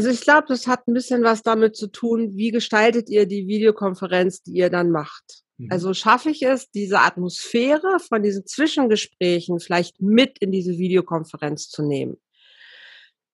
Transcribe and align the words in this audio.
Also 0.00 0.08
ich 0.12 0.22
glaube, 0.22 0.46
das 0.48 0.66
hat 0.66 0.88
ein 0.88 0.94
bisschen 0.94 1.22
was 1.24 1.42
damit 1.42 1.76
zu 1.76 1.86
tun, 1.86 2.34
wie 2.34 2.52
gestaltet 2.52 3.10
ihr 3.10 3.26
die 3.26 3.46
Videokonferenz, 3.46 4.42
die 4.42 4.52
ihr 4.52 4.70
dann 4.70 4.90
macht. 4.90 5.42
Mhm. 5.58 5.68
Also 5.70 5.92
schaffe 5.92 6.30
ich 6.30 6.42
es, 6.42 6.70
diese 6.70 7.00
Atmosphäre 7.00 7.98
von 8.00 8.22
diesen 8.22 8.46
Zwischengesprächen 8.46 9.60
vielleicht 9.60 10.00
mit 10.00 10.38
in 10.38 10.52
diese 10.52 10.78
Videokonferenz 10.78 11.68
zu 11.68 11.82
nehmen. 11.82 12.16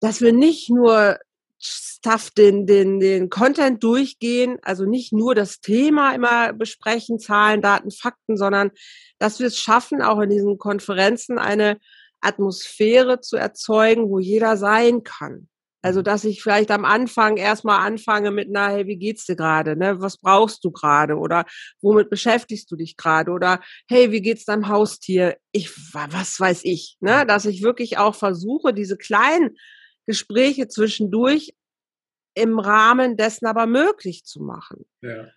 Dass 0.01 0.21
wir 0.21 0.33
nicht 0.33 0.69
nur 0.69 1.21
Stuff, 1.61 2.33
den, 2.33 2.67
den, 2.67 2.99
den 2.99 3.31
Content 3.31 3.85
durchgehen, 3.85 4.59
also 4.63 4.87
nicht 4.87 5.13
nur 5.13 5.37
das 5.37 5.61
Thema 5.61 6.17
immer 6.17 6.53
besprechen, 6.53 7.21
Zahlen, 7.21 7.63
Daten, 7.63 7.93
Fakten, 7.93 8.37
sondern 8.37 8.73
dass 9.21 9.39
wir 9.39 9.47
es 9.47 9.57
schaffen, 9.57 10.03
auch 10.03 10.19
in 10.19 10.31
diesen 10.31 10.59
Konferenzen 10.59 11.39
eine 11.39 11.79
Atmosphäre 12.21 13.21
zu 13.21 13.37
erzeugen, 13.37 14.11
wo 14.11 14.19
jeder 14.19 14.57
sein 14.57 15.05
kann. 15.05 15.49
Also, 15.87 16.03
dass 16.03 16.25
ich 16.25 16.43
vielleicht 16.43 16.73
am 16.73 16.85
Anfang 16.85 17.37
erstmal 17.37 17.87
anfange 17.87 18.33
mit, 18.33 18.49
na, 18.51 18.71
hey, 18.71 18.89
wie 18.89 18.97
geht's 18.97 19.25
dir 19.25 19.37
gerade? 19.37 19.77
Ne? 19.77 20.01
Was 20.01 20.17
brauchst 20.19 20.65
du 20.65 20.73
gerade? 20.73 21.15
Oder 21.15 21.45
womit 21.81 22.11
beschäftigst 22.11 22.69
du 22.73 22.75
dich 22.75 22.97
gerade? 22.97 23.31
Oder 23.31 23.61
hey, 23.89 24.11
wie 24.11 24.21
geht's 24.21 24.45
deinem 24.45 24.67
Haustier? 24.67 25.37
Ich, 25.53 25.71
was 25.95 26.41
weiß 26.41 26.63
ich, 26.65 26.97
ne? 26.99 27.25
Dass 27.25 27.45
ich 27.45 27.63
wirklich 27.63 27.99
auch 27.99 28.17
versuche, 28.17 28.75
diese 28.75 28.97
kleinen 28.97 29.57
Gespräche 30.07 30.67
zwischendurch 30.67 31.55
im 32.35 32.59
Rahmen 32.59 33.17
dessen 33.17 33.47
aber 33.47 33.67
möglich 33.67 34.25
zu 34.25 34.43
machen. 34.43 34.87
Ja. 35.03 35.29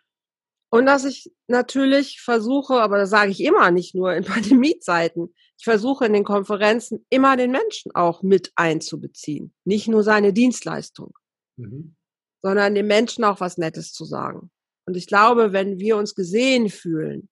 Und 0.71 0.85
dass 0.85 1.03
ich 1.05 1.31
natürlich 1.47 2.21
versuche, 2.21 2.75
aber 2.75 2.97
das 2.97 3.09
sage 3.09 3.31
ich 3.31 3.43
immer, 3.43 3.71
nicht 3.71 3.95
nur 3.95 4.13
in 4.13 4.23
Pandemiezeiten, 4.25 5.33
ich 5.57 5.63
versuche 5.63 6.05
in 6.05 6.13
den 6.13 6.23
Konferenzen 6.23 7.05
immer 7.09 7.35
den 7.35 7.51
Menschen 7.51 7.93
auch 7.93 8.23
mit 8.23 8.51
einzubeziehen. 8.55 9.53
Nicht 9.65 9.87
nur 9.87 10.03
seine 10.03 10.31
Dienstleistung, 10.31 11.13
mhm. 11.57 11.95
sondern 12.41 12.75
dem 12.75 12.87
Menschen 12.87 13.25
auch 13.25 13.41
was 13.41 13.57
Nettes 13.57 13.91
zu 13.91 14.05
sagen. 14.05 14.51
Und 14.85 14.95
ich 14.95 15.05
glaube, 15.05 15.51
wenn 15.51 15.79
wir 15.79 15.97
uns 15.97 16.15
gesehen 16.15 16.69
fühlen 16.69 17.29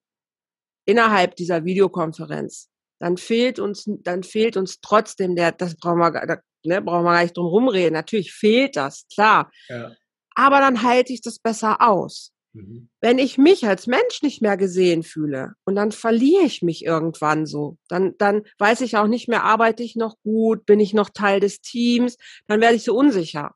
innerhalb 0.85 1.35
dieser 1.35 1.63
Videokonferenz, 1.63 2.69
dann 2.99 3.17
fehlt 3.17 3.59
uns, 3.59 3.85
dann 3.87 4.23
fehlt 4.23 4.57
uns 4.57 4.81
trotzdem 4.81 5.35
der, 5.35 5.51
das 5.51 5.75
brauchen 5.75 5.99
wir, 5.99 6.11
da, 6.11 6.37
ne, 6.65 6.81
brauchen 6.81 7.05
wir 7.05 7.13
gar 7.13 7.23
nicht 7.23 7.37
drum 7.37 7.47
rumreden. 7.47 7.93
Natürlich 7.93 8.33
fehlt 8.33 8.75
das, 8.75 9.07
klar. 9.13 9.51
Ja. 9.69 9.91
Aber 10.35 10.59
dann 10.59 10.83
halte 10.83 11.13
ich 11.13 11.21
das 11.21 11.39
besser 11.39 11.81
aus. 11.81 12.33
Mhm. 12.57 12.89
Wenn 13.01 13.19
ich 13.19 13.37
mich 13.37 13.67
als 13.67 13.87
Mensch 13.87 14.21
nicht 14.21 14.41
mehr 14.41 14.57
gesehen 14.57 15.03
fühle 15.03 15.53
und 15.63 15.75
dann 15.75 15.91
verliere 15.91 16.43
ich 16.43 16.61
mich 16.61 16.83
irgendwann 16.83 17.45
so, 17.45 17.77
dann, 17.87 18.15
dann 18.17 18.43
weiß 18.57 18.81
ich 18.81 18.97
auch 18.97 19.07
nicht 19.07 19.27
mehr, 19.27 19.43
arbeite 19.43 19.83
ich 19.83 19.95
noch 19.95 20.15
gut, 20.23 20.65
bin 20.65 20.79
ich 20.79 20.93
noch 20.93 21.09
Teil 21.09 21.39
des 21.39 21.61
Teams, 21.61 22.17
dann 22.47 22.59
werde 22.59 22.75
ich 22.75 22.83
so 22.83 22.95
unsicher. 22.95 23.53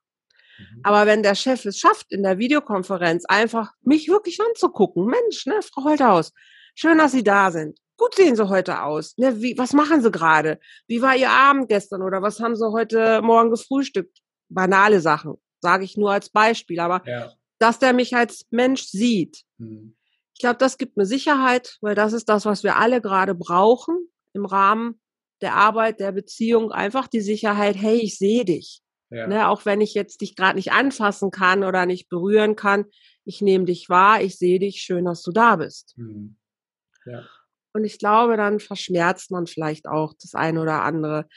Mhm. 0.59 0.81
Aber 0.83 1.05
wenn 1.07 1.23
der 1.23 1.35
Chef 1.35 1.65
es 1.65 1.79
schafft, 1.79 2.11
in 2.11 2.23
der 2.23 2.37
Videokonferenz 2.37 3.25
einfach 3.25 3.71
mich 3.81 4.07
wirklich 4.07 4.39
anzugucken, 4.39 5.05
Mensch, 5.05 5.45
ne, 5.47 5.59
Frau 5.61 5.83
Holthaus, 5.83 6.31
schön, 6.75 6.99
dass 6.99 7.11
Sie 7.11 7.23
da 7.23 7.51
sind. 7.51 7.79
Gut 7.97 8.15
sehen 8.15 8.35
Sie 8.35 8.49
heute 8.49 8.83
aus. 8.83 9.17
Ne, 9.17 9.41
wie, 9.41 9.57
was 9.57 9.73
machen 9.73 10.01
Sie 10.01 10.11
gerade? 10.11 10.59
Wie 10.87 11.01
war 11.01 11.15
Ihr 11.15 11.29
Abend 11.31 11.69
gestern 11.69 12.03
oder 12.03 12.21
was 12.21 12.39
haben 12.39 12.55
Sie 12.55 12.71
heute 12.71 13.21
Morgen 13.23 13.49
gefrühstückt? 13.49 14.19
Banale 14.49 14.99
Sachen, 14.99 15.35
sage 15.61 15.85
ich 15.85 15.97
nur 15.97 16.11
als 16.11 16.29
Beispiel. 16.29 16.79
Aber 16.79 17.01
ja 17.07 17.31
dass 17.61 17.79
der 17.79 17.93
mich 17.93 18.15
als 18.15 18.45
Mensch 18.49 18.83
sieht. 18.83 19.43
Mhm. 19.57 19.95
Ich 20.33 20.39
glaube, 20.39 20.57
das 20.57 20.77
gibt 20.77 20.97
mir 20.97 21.05
Sicherheit, 21.05 21.77
weil 21.81 21.93
das 21.93 22.13
ist 22.13 22.27
das, 22.27 22.45
was 22.45 22.63
wir 22.63 22.77
alle 22.77 23.01
gerade 23.01 23.35
brauchen 23.35 24.09
im 24.33 24.45
Rahmen 24.45 24.99
der 25.41 25.55
Arbeit, 25.55 25.99
der 25.99 26.11
Beziehung. 26.11 26.71
Einfach 26.71 27.07
die 27.07 27.21
Sicherheit, 27.21 27.75
hey, 27.75 27.99
ich 27.99 28.17
sehe 28.17 28.45
dich. 28.45 28.81
Ja. 29.11 29.27
Ne, 29.27 29.49
auch 29.49 29.65
wenn 29.65 29.81
ich 29.81 29.93
jetzt 29.93 30.21
dich 30.21 30.35
gerade 30.35 30.55
nicht 30.55 30.71
anfassen 30.71 31.31
kann 31.31 31.65
oder 31.65 31.85
nicht 31.85 32.07
berühren 32.07 32.55
kann, 32.55 32.85
ich 33.25 33.41
nehme 33.41 33.65
dich 33.65 33.89
wahr, 33.89 34.21
ich 34.21 34.37
sehe 34.37 34.57
dich, 34.57 34.77
schön, 34.77 35.05
dass 35.05 35.21
du 35.21 35.31
da 35.31 35.57
bist. 35.57 35.95
Mhm. 35.97 36.37
Ja. 37.05 37.27
Und 37.73 37.83
ich 37.83 37.99
glaube, 37.99 38.37
dann 38.37 38.59
verschmerzt 38.59 39.29
man 39.29 39.47
vielleicht 39.47 39.87
auch 39.87 40.13
das 40.19 40.33
eine 40.33 40.61
oder 40.61 40.83
andere, 40.83 41.27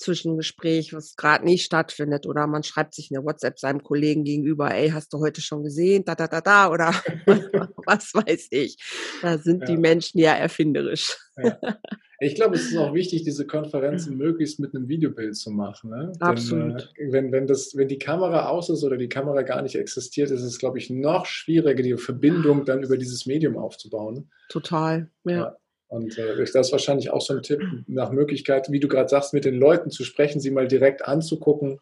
Zwischengespräch, 0.00 0.92
was 0.92 1.16
gerade 1.16 1.44
nicht 1.44 1.64
stattfindet, 1.64 2.26
oder 2.26 2.46
man 2.46 2.62
schreibt 2.62 2.94
sich 2.94 3.10
eine 3.12 3.24
WhatsApp 3.24 3.58
seinem 3.58 3.82
Kollegen 3.82 4.24
gegenüber, 4.24 4.74
ey, 4.74 4.90
hast 4.90 5.12
du 5.12 5.18
heute 5.18 5.40
schon 5.40 5.62
gesehen, 5.62 6.04
da, 6.04 6.14
da, 6.14 6.26
da, 6.26 6.40
da, 6.40 6.70
oder 6.70 6.88
was 7.86 8.12
weiß 8.14 8.48
ich. 8.50 8.78
Da 9.22 9.38
sind 9.38 9.60
ja. 9.60 9.66
die 9.66 9.76
Menschen 9.76 10.18
ja 10.18 10.32
erfinderisch. 10.32 11.16
Ja. 11.36 11.58
Ich 12.22 12.34
glaube, 12.34 12.56
es 12.56 12.70
ist 12.70 12.76
auch 12.76 12.92
wichtig, 12.92 13.22
diese 13.22 13.46
Konferenzen 13.46 14.18
möglichst 14.18 14.60
mit 14.60 14.74
einem 14.74 14.88
Videobild 14.88 15.34
zu 15.36 15.50
machen. 15.50 15.88
Ne? 15.88 16.12
Absolut. 16.20 16.92
Denn, 16.98 17.08
äh, 17.08 17.12
wenn, 17.12 17.32
wenn, 17.32 17.46
das, 17.46 17.74
wenn 17.74 17.88
die 17.88 17.98
Kamera 17.98 18.50
aus 18.50 18.68
ist 18.68 18.84
oder 18.84 18.98
die 18.98 19.08
Kamera 19.08 19.40
gar 19.40 19.62
nicht 19.62 19.74
existiert, 19.74 20.30
ist 20.30 20.42
es, 20.42 20.58
glaube 20.58 20.76
ich, 20.76 20.90
noch 20.90 21.24
schwieriger, 21.24 21.82
die 21.82 21.96
Verbindung 21.96 22.66
dann 22.66 22.82
über 22.82 22.98
dieses 22.98 23.24
Medium 23.24 23.56
aufzubauen. 23.56 24.30
Total, 24.50 25.10
ja. 25.24 25.32
ja. 25.32 25.56
Und 25.90 26.16
äh, 26.18 26.36
das 26.36 26.54
ist 26.54 26.72
wahrscheinlich 26.72 27.10
auch 27.10 27.20
so 27.20 27.34
ein 27.34 27.42
Tipp 27.42 27.60
nach 27.88 28.12
Möglichkeit, 28.12 28.70
wie 28.70 28.78
du 28.78 28.86
gerade 28.86 29.08
sagst, 29.08 29.34
mit 29.34 29.44
den 29.44 29.56
Leuten 29.56 29.90
zu 29.90 30.04
sprechen, 30.04 30.40
sie 30.40 30.52
mal 30.52 30.68
direkt 30.68 31.04
anzugucken, 31.04 31.80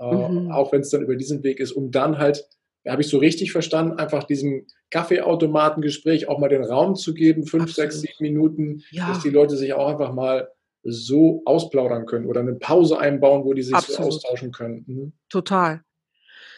äh, 0.00 0.12
mhm. 0.12 0.50
auch 0.50 0.72
wenn 0.72 0.80
es 0.80 0.90
dann 0.90 1.02
über 1.02 1.14
diesen 1.14 1.44
Weg 1.44 1.60
ist, 1.60 1.70
um 1.70 1.92
dann 1.92 2.18
halt, 2.18 2.48
habe 2.86 3.02
ich 3.02 3.08
so 3.08 3.18
richtig 3.18 3.52
verstanden, 3.52 3.96
einfach 3.96 4.24
diesem 4.24 4.66
Kaffeeautomatengespräch 4.90 6.26
auch 6.28 6.40
mal 6.40 6.48
den 6.48 6.64
Raum 6.64 6.96
zu 6.96 7.14
geben, 7.14 7.46
fünf, 7.46 7.70
Absolut. 7.70 7.92
sechs, 7.92 8.00
sieben 8.00 8.16
Minuten, 8.18 8.82
ja. 8.90 9.06
dass 9.06 9.22
die 9.22 9.30
Leute 9.30 9.56
sich 9.56 9.72
auch 9.72 9.86
einfach 9.86 10.12
mal 10.12 10.48
so 10.82 11.42
ausplaudern 11.44 12.06
können 12.06 12.26
oder 12.26 12.40
eine 12.40 12.54
Pause 12.54 12.98
einbauen, 12.98 13.44
wo 13.44 13.54
die 13.54 13.62
sich 13.62 13.76
so 13.76 14.02
austauschen 14.02 14.50
können. 14.50 14.84
Mhm. 14.88 15.12
Total. 15.28 15.82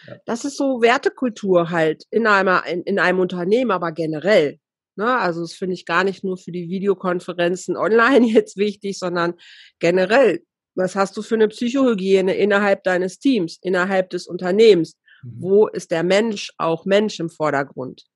Ja. 0.09 0.17
Das 0.25 0.47
ist 0.47 0.57
so 0.57 0.81
Wertekultur 0.81 1.69
halt 1.69 2.05
in 2.11 2.27
einem, 2.27 2.59
in, 2.67 2.83
in 2.85 2.99
einem 2.99 3.21
Unternehmen, 3.21 3.71
aber 3.71 3.93
generell. 3.93 4.59
Ne? 4.97 5.19
Also 5.19 5.43
das 5.43 5.53
finde 5.53 5.75
ich 5.75 5.87
gar 5.87 6.05
nicht 6.05 6.25
nur 6.25 6.37
für 6.37 6.53
die 6.53 6.69
Videokonferenzen 6.69 7.77
online 7.77 8.27
jetzt 8.33 8.57
wichtig, 8.57 8.99
sondern 8.99 9.35
generell. 9.79 10.43
Was 10.75 10.95
hast 10.95 11.17
du 11.17 11.23
für 11.23 11.37
eine 11.37 11.49
Psychohygiene 11.49 12.35
innerhalb 12.35 12.85
deines 12.85 13.19
Teams, 13.19 13.59
innerhalb 13.63 14.11
des 14.11 14.27
Unternehmens? 14.27 14.99
Mhm. 15.23 15.37
Wo 15.39 15.67
ist 15.69 15.91
der 15.91 16.03
Mensch 16.03 16.53
auch 16.59 16.85
Mensch 16.85 17.19
im 17.21 17.31
Vordergrund? 17.31 18.07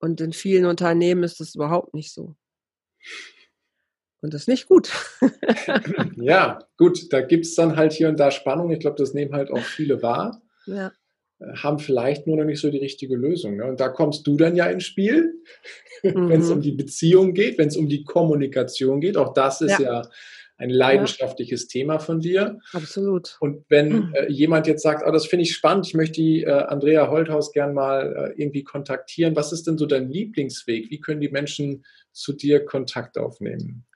Und 0.00 0.20
in 0.20 0.32
vielen 0.32 0.64
Unternehmen 0.64 1.22
ist 1.22 1.40
das 1.40 1.54
überhaupt 1.54 1.94
nicht 1.94 2.12
so. 2.12 2.34
Und 4.22 4.34
das 4.34 4.42
ist 4.42 4.48
nicht 4.48 4.66
gut. 4.66 4.90
ja, 6.16 6.58
gut, 6.76 7.12
da 7.12 7.20
gibt 7.20 7.46
es 7.46 7.54
dann 7.54 7.76
halt 7.76 7.92
hier 7.92 8.08
und 8.08 8.18
da 8.18 8.30
Spannung. 8.30 8.70
Ich 8.70 8.80
glaube, 8.80 8.96
das 8.96 9.14
nehmen 9.14 9.32
halt 9.32 9.50
auch 9.50 9.62
viele 9.62 10.02
wahr. 10.02 10.42
Ja 10.66 10.92
haben 11.56 11.78
vielleicht 11.78 12.26
nur 12.26 12.36
noch 12.36 12.44
nicht 12.44 12.60
so 12.60 12.70
die 12.70 12.78
richtige 12.78 13.16
Lösung. 13.16 13.56
Ne? 13.56 13.64
Und 13.64 13.80
da 13.80 13.88
kommst 13.88 14.26
du 14.26 14.36
dann 14.36 14.56
ja 14.56 14.66
ins 14.66 14.84
Spiel, 14.84 15.34
mhm. 16.02 16.28
wenn 16.28 16.40
es 16.40 16.50
um 16.50 16.60
die 16.60 16.72
Beziehung 16.72 17.34
geht, 17.34 17.58
wenn 17.58 17.68
es 17.68 17.76
um 17.76 17.88
die 17.88 18.04
Kommunikation 18.04 19.00
geht. 19.00 19.16
Auch 19.16 19.32
das 19.32 19.60
ist 19.60 19.78
ja, 19.78 20.02
ja 20.02 20.02
ein 20.60 20.70
leidenschaftliches 20.70 21.62
ja. 21.62 21.80
Thema 21.80 21.98
von 21.98 22.20
dir. 22.20 22.58
Absolut. 22.74 23.38
Und 23.40 23.64
wenn 23.70 24.12
äh, 24.14 24.30
jemand 24.30 24.66
jetzt 24.66 24.82
sagt, 24.82 25.02
oh, 25.06 25.10
das 25.10 25.26
finde 25.26 25.44
ich 25.44 25.54
spannend, 25.54 25.86
ich 25.86 25.94
möchte 25.94 26.20
die 26.20 26.42
äh, 26.42 26.50
Andrea 26.50 27.08
Holthaus 27.08 27.52
gern 27.52 27.72
mal 27.72 28.32
äh, 28.36 28.40
irgendwie 28.42 28.62
kontaktieren, 28.62 29.34
was 29.34 29.52
ist 29.52 29.66
denn 29.66 29.78
so 29.78 29.86
dein 29.86 30.10
Lieblingsweg? 30.10 30.90
Wie 30.90 31.00
können 31.00 31.22
die 31.22 31.30
Menschen 31.30 31.84
zu 32.12 32.34
dir 32.34 32.64
Kontakt 32.64 33.16
aufnehmen? 33.16 33.86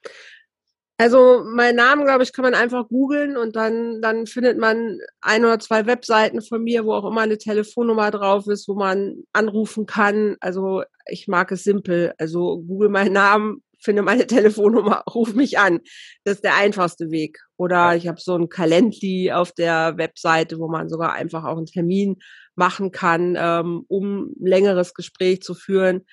Also 0.96 1.42
mein 1.44 1.74
Namen, 1.74 2.04
glaube 2.04 2.22
ich, 2.22 2.32
kann 2.32 2.44
man 2.44 2.54
einfach 2.54 2.88
googeln 2.88 3.36
und 3.36 3.56
dann, 3.56 4.00
dann 4.00 4.26
findet 4.26 4.58
man 4.58 4.98
ein 5.20 5.44
oder 5.44 5.58
zwei 5.58 5.86
Webseiten 5.86 6.40
von 6.40 6.62
mir, 6.62 6.84
wo 6.84 6.92
auch 6.92 7.10
immer 7.10 7.22
eine 7.22 7.36
Telefonnummer 7.36 8.12
drauf 8.12 8.46
ist, 8.46 8.68
wo 8.68 8.74
man 8.74 9.24
anrufen 9.32 9.86
kann. 9.86 10.36
Also 10.38 10.84
ich 11.06 11.26
mag 11.26 11.50
es 11.50 11.64
simpel. 11.64 12.14
Also 12.18 12.58
google 12.60 12.90
meinen 12.90 13.12
Namen, 13.12 13.64
finde 13.80 14.02
meine 14.02 14.26
Telefonnummer, 14.28 15.02
ruf 15.12 15.34
mich 15.34 15.58
an. 15.58 15.80
Das 16.22 16.36
ist 16.36 16.44
der 16.44 16.56
einfachste 16.56 17.10
Weg. 17.10 17.40
Oder 17.56 17.96
ich 17.96 18.06
habe 18.06 18.20
so 18.20 18.36
ein 18.36 18.48
Calendly 18.48 19.32
auf 19.32 19.50
der 19.50 19.98
Webseite, 19.98 20.60
wo 20.60 20.68
man 20.68 20.88
sogar 20.88 21.12
einfach 21.14 21.42
auch 21.42 21.56
einen 21.56 21.66
Termin 21.66 22.18
machen 22.54 22.92
kann, 22.92 23.36
ähm, 23.36 23.84
um 23.88 24.26
ein 24.40 24.46
längeres 24.46 24.94
Gespräch 24.94 25.42
zu 25.42 25.54
führen 25.54 26.04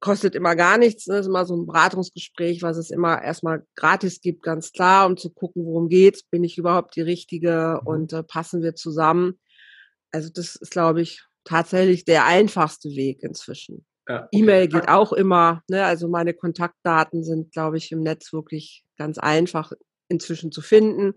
kostet 0.00 0.34
immer 0.34 0.54
gar 0.54 0.78
nichts. 0.78 1.04
Das 1.04 1.20
ist 1.20 1.26
immer 1.26 1.46
so 1.46 1.56
ein 1.56 1.66
Beratungsgespräch, 1.66 2.62
was 2.62 2.76
es 2.76 2.90
immer 2.90 3.22
erstmal 3.22 3.64
gratis 3.74 4.20
gibt, 4.20 4.42
ganz 4.42 4.72
klar, 4.72 5.06
um 5.06 5.16
zu 5.16 5.30
gucken, 5.30 5.64
worum 5.64 5.88
geht's, 5.88 6.22
bin 6.22 6.44
ich 6.44 6.58
überhaupt 6.58 6.96
die 6.96 7.02
Richtige 7.02 7.80
mhm. 7.80 7.86
und 7.86 8.12
äh, 8.12 8.22
passen 8.22 8.62
wir 8.62 8.74
zusammen. 8.74 9.38
Also 10.10 10.30
das 10.32 10.56
ist, 10.56 10.70
glaube 10.70 11.02
ich, 11.02 11.24
tatsächlich 11.44 12.04
der 12.04 12.26
einfachste 12.26 12.90
Weg 12.90 13.22
inzwischen. 13.22 13.84
Ja, 14.08 14.24
okay. 14.24 14.28
E-Mail 14.32 14.68
geht 14.68 14.88
auch 14.88 15.12
immer. 15.12 15.62
Ne? 15.68 15.84
Also 15.84 16.08
meine 16.08 16.34
Kontaktdaten 16.34 17.24
sind, 17.24 17.52
glaube 17.52 17.78
ich, 17.78 17.90
im 17.92 18.00
Netz 18.00 18.32
wirklich 18.32 18.84
ganz 18.98 19.18
einfach 19.18 19.72
inzwischen 20.08 20.52
zu 20.52 20.60
finden. 20.60 21.14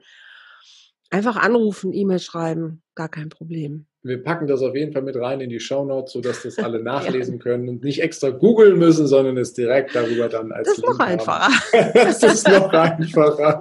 Einfach 1.09 1.37
anrufen, 1.37 1.93
E-Mail 1.93 2.19
schreiben, 2.19 2.83
gar 2.95 3.09
kein 3.09 3.29
Problem. 3.29 3.87
Wir 4.07 4.23
packen 4.23 4.47
das 4.47 4.61
auf 4.61 4.75
jeden 4.75 4.93
Fall 4.93 5.01
mit 5.01 5.15
rein 5.15 5.41
in 5.41 5.49
die 5.49 5.59
Show 5.59 5.85
Notes, 5.85 6.13
sodass 6.13 6.43
das 6.43 6.57
alle 6.57 6.81
nachlesen 6.83 7.35
ja. 7.35 7.39
können 7.39 7.69
und 7.69 7.83
nicht 7.83 8.01
extra 8.01 8.29
googeln 8.29 8.77
müssen, 8.77 9.07
sondern 9.07 9.37
es 9.37 9.53
direkt 9.53 9.95
darüber 9.95 10.29
dann 10.29 10.51
als 10.51 10.67
Das 10.67 10.77
ist 10.77 10.83
Link 10.83 10.97
noch 10.97 11.05
einfacher. 11.05 11.51
das 11.93 12.23
ist 12.23 12.47
noch 12.47 12.71
einfacher. 12.71 13.59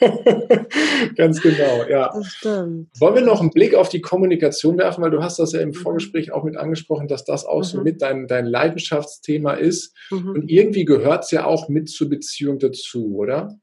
Ganz 1.16 1.40
genau, 1.40 1.84
ja. 1.88 2.10
Das 2.14 2.26
stimmt. 2.26 2.88
Wollen 2.98 3.14
wir 3.14 3.22
noch 3.22 3.40
einen 3.40 3.50
Blick 3.50 3.74
auf 3.74 3.88
die 3.88 4.00
Kommunikation 4.00 4.78
werfen, 4.78 5.02
weil 5.02 5.10
du 5.10 5.22
hast 5.22 5.38
das 5.38 5.52
ja 5.52 5.60
im 5.60 5.68
mhm. 5.68 5.74
Vorgespräch 5.74 6.32
auch 6.32 6.44
mit 6.44 6.56
angesprochen, 6.56 7.08
dass 7.08 7.24
das 7.24 7.44
auch 7.44 7.60
mhm. 7.60 7.64
so 7.64 7.80
mit 7.82 8.02
dein, 8.02 8.26
dein 8.26 8.46
Leidenschaftsthema 8.46 9.54
ist. 9.54 9.94
Mhm. 10.10 10.30
Und 10.30 10.50
irgendwie 10.50 10.84
gehört 10.84 11.24
es 11.24 11.30
ja 11.30 11.44
auch 11.44 11.68
mit 11.68 11.88
zur 11.88 12.08
Beziehung 12.08 12.58
dazu, 12.58 13.14
oder? 13.16 13.56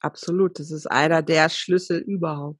Absolut. 0.00 0.58
Das 0.58 0.70
ist 0.70 0.86
einer 0.90 1.22
der 1.22 1.48
Schlüssel 1.48 1.98
überhaupt. 1.98 2.58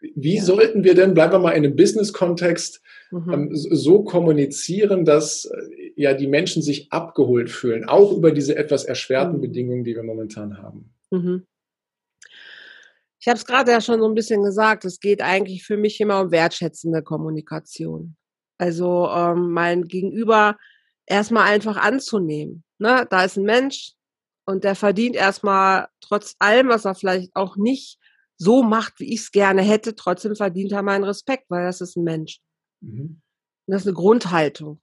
Wie 0.00 0.36
ja. 0.36 0.42
sollten 0.42 0.84
wir 0.84 0.94
denn, 0.94 1.14
bleiben 1.14 1.32
wir 1.32 1.38
mal 1.38 1.52
in 1.52 1.64
einem 1.64 1.76
Business-Kontext, 1.76 2.82
mhm. 3.10 3.32
ähm, 3.32 3.48
so 3.52 4.02
kommunizieren, 4.02 5.04
dass 5.04 5.44
äh, 5.44 5.92
ja 5.96 6.14
die 6.14 6.26
Menschen 6.26 6.62
sich 6.62 6.92
abgeholt 6.92 7.50
fühlen, 7.50 7.88
auch 7.88 8.12
über 8.12 8.32
diese 8.32 8.56
etwas 8.56 8.84
erschwerten 8.84 9.36
mhm. 9.36 9.40
Bedingungen, 9.42 9.84
die 9.84 9.94
wir 9.94 10.02
momentan 10.02 10.58
haben? 10.58 10.94
Mhm. 11.10 11.46
Ich 13.20 13.28
habe 13.28 13.36
es 13.36 13.44
gerade 13.44 13.70
ja 13.70 13.82
schon 13.82 14.00
so 14.00 14.08
ein 14.08 14.14
bisschen 14.14 14.42
gesagt, 14.42 14.86
es 14.86 14.98
geht 14.98 15.20
eigentlich 15.20 15.64
für 15.64 15.76
mich 15.76 16.00
immer 16.00 16.22
um 16.22 16.30
wertschätzende 16.30 17.02
Kommunikation. 17.02 18.16
Also 18.56 19.08
ähm, 19.14 19.50
mein 19.52 19.84
Gegenüber 19.84 20.56
erstmal 21.06 21.48
einfach 21.52 21.76
anzunehmen. 21.76 22.64
Ne? 22.78 23.06
Da 23.10 23.24
ist 23.24 23.36
ein 23.36 23.44
Mensch 23.44 23.92
und 24.46 24.64
der 24.64 24.74
verdient 24.74 25.16
erstmal 25.16 25.88
trotz 26.00 26.34
allem, 26.38 26.68
was 26.68 26.86
er 26.86 26.94
vielleicht 26.94 27.30
auch 27.34 27.56
nicht 27.56 27.98
so 28.40 28.62
macht, 28.62 29.00
wie 29.00 29.12
ich 29.12 29.20
es 29.20 29.32
gerne 29.32 29.60
hätte, 29.60 29.94
trotzdem 29.94 30.34
verdient 30.34 30.72
er 30.72 30.82
meinen 30.82 31.04
Respekt, 31.04 31.44
weil 31.50 31.66
das 31.66 31.82
ist 31.82 31.96
ein 31.96 32.04
Mensch. 32.04 32.40
Mhm. 32.80 33.20
Und 33.66 33.72
das 33.72 33.82
ist 33.82 33.88
eine 33.88 33.94
Grundhaltung. 33.94 34.80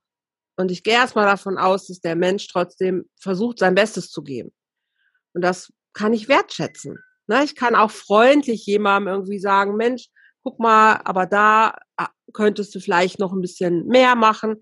Und 0.58 0.70
ich 0.70 0.84
gehe 0.84 0.94
erstmal 0.94 1.26
davon 1.26 1.58
aus, 1.58 1.88
dass 1.88 2.00
der 2.00 2.16
Mensch 2.16 2.48
trotzdem 2.48 3.10
versucht, 3.20 3.58
sein 3.58 3.74
Bestes 3.74 4.12
zu 4.12 4.22
geben. 4.22 4.54
Und 5.34 5.42
das 5.42 5.74
kann 5.94 6.14
ich 6.14 6.28
wertschätzen. 6.28 7.00
Ne? 7.26 7.44
Ich 7.44 7.56
kann 7.56 7.74
auch 7.74 7.90
freundlich 7.90 8.64
jemandem 8.68 9.12
irgendwie 9.12 9.40
sagen, 9.40 9.76
Mensch, 9.76 10.10
guck 10.44 10.60
mal, 10.60 11.02
aber 11.04 11.26
da 11.26 11.76
ah, 11.98 12.10
könntest 12.34 12.76
du 12.76 12.80
vielleicht 12.80 13.18
noch 13.18 13.34
ein 13.34 13.42
bisschen 13.42 13.88
mehr 13.88 14.16
machen. 14.16 14.58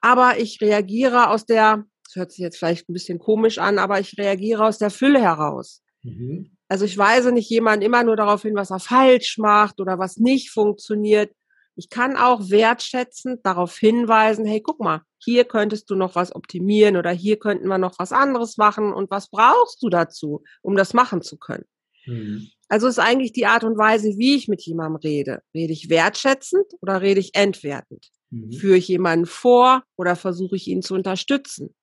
Aber 0.00 0.38
ich 0.38 0.62
reagiere 0.62 1.28
aus 1.28 1.44
der, 1.44 1.84
das 2.04 2.16
hört 2.16 2.32
sich 2.32 2.40
jetzt 2.40 2.56
vielleicht 2.56 2.88
ein 2.88 2.94
bisschen 2.94 3.18
komisch 3.18 3.58
an, 3.58 3.78
aber 3.78 4.00
ich 4.00 4.16
reagiere 4.16 4.64
aus 4.64 4.78
der 4.78 4.90
Fülle 4.90 5.20
heraus. 5.20 5.82
Mhm. 6.02 6.56
Also 6.68 6.84
ich 6.84 6.96
weise 6.98 7.32
nicht 7.32 7.48
jemanden 7.50 7.84
immer 7.84 8.04
nur 8.04 8.16
darauf 8.16 8.42
hin, 8.42 8.54
was 8.54 8.70
er 8.70 8.80
falsch 8.80 9.38
macht 9.38 9.80
oder 9.80 9.98
was 9.98 10.18
nicht 10.18 10.50
funktioniert. 10.50 11.32
Ich 11.76 11.90
kann 11.90 12.16
auch 12.16 12.50
wertschätzend 12.50 13.44
darauf 13.44 13.76
hinweisen, 13.78 14.44
hey, 14.44 14.60
guck 14.60 14.80
mal, 14.80 15.02
hier 15.18 15.44
könntest 15.44 15.88
du 15.90 15.94
noch 15.94 16.14
was 16.14 16.34
optimieren 16.34 16.96
oder 16.96 17.10
hier 17.10 17.38
könnten 17.38 17.68
wir 17.68 17.78
noch 17.78 17.98
was 17.98 18.12
anderes 18.12 18.56
machen 18.56 18.92
und 18.92 19.10
was 19.10 19.30
brauchst 19.30 19.82
du 19.82 19.88
dazu, 19.88 20.42
um 20.62 20.76
das 20.76 20.92
machen 20.92 21.22
zu 21.22 21.38
können. 21.38 21.64
Mhm. 22.06 22.48
Also 22.68 22.86
ist 22.86 22.98
eigentlich 22.98 23.32
die 23.32 23.46
Art 23.46 23.64
und 23.64 23.78
Weise, 23.78 24.18
wie 24.18 24.36
ich 24.36 24.48
mit 24.48 24.62
jemandem 24.62 24.96
rede. 24.96 25.42
Rede 25.54 25.72
ich 25.72 25.88
wertschätzend 25.88 26.66
oder 26.80 27.00
rede 27.00 27.20
ich 27.20 27.34
entwertend? 27.34 28.10
Mhm. 28.30 28.52
Führe 28.52 28.76
ich 28.76 28.88
jemanden 28.88 29.26
vor 29.26 29.84
oder 29.96 30.16
versuche 30.16 30.56
ich 30.56 30.66
ihn 30.66 30.82
zu 30.82 30.94
unterstützen? 30.94 31.74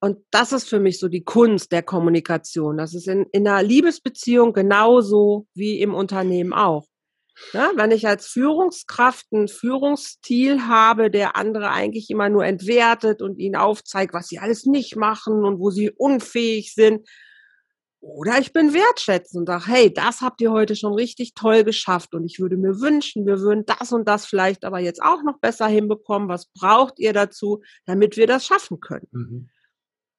Und 0.00 0.18
das 0.30 0.52
ist 0.52 0.68
für 0.68 0.80
mich 0.80 0.98
so 0.98 1.08
die 1.08 1.24
Kunst 1.24 1.72
der 1.72 1.82
Kommunikation. 1.82 2.78
Das 2.78 2.94
ist 2.94 3.06
in, 3.06 3.26
in 3.32 3.46
einer 3.46 3.62
Liebesbeziehung 3.62 4.54
genauso 4.54 5.46
wie 5.54 5.80
im 5.80 5.94
Unternehmen 5.94 6.54
auch. 6.54 6.86
Ja, 7.52 7.70
wenn 7.74 7.90
ich 7.90 8.06
als 8.06 8.26
Führungskraft 8.26 9.26
einen 9.32 9.48
Führungsstil 9.48 10.66
habe, 10.66 11.10
der 11.10 11.36
andere 11.36 11.70
eigentlich 11.70 12.10
immer 12.10 12.28
nur 12.28 12.44
entwertet 12.44 13.22
und 13.22 13.38
ihnen 13.38 13.56
aufzeigt, 13.56 14.12
was 14.12 14.28
sie 14.28 14.38
alles 14.38 14.66
nicht 14.66 14.96
machen 14.96 15.44
und 15.44 15.58
wo 15.58 15.70
sie 15.70 15.90
unfähig 15.90 16.74
sind. 16.74 17.08
Oder 18.00 18.38
ich 18.38 18.52
bin 18.52 18.72
wertschätzend 18.72 19.40
und 19.40 19.46
sage, 19.46 19.66
hey, 19.66 19.92
das 19.92 20.22
habt 20.22 20.40
ihr 20.40 20.50
heute 20.50 20.76
schon 20.76 20.94
richtig 20.94 21.34
toll 21.34 21.64
geschafft 21.64 22.14
und 22.14 22.24
ich 22.24 22.40
würde 22.40 22.56
mir 22.56 22.80
wünschen, 22.80 23.26
wir 23.26 23.40
würden 23.40 23.64
das 23.66 23.92
und 23.92 24.08
das 24.08 24.24
vielleicht 24.24 24.64
aber 24.64 24.78
jetzt 24.78 25.02
auch 25.02 25.22
noch 25.22 25.38
besser 25.38 25.66
hinbekommen. 25.66 26.28
Was 26.28 26.46
braucht 26.46 26.98
ihr 26.98 27.12
dazu, 27.12 27.62
damit 27.84 28.16
wir 28.16 28.26
das 28.26 28.46
schaffen 28.46 28.80
können? 28.80 29.08
Mhm 29.12 29.50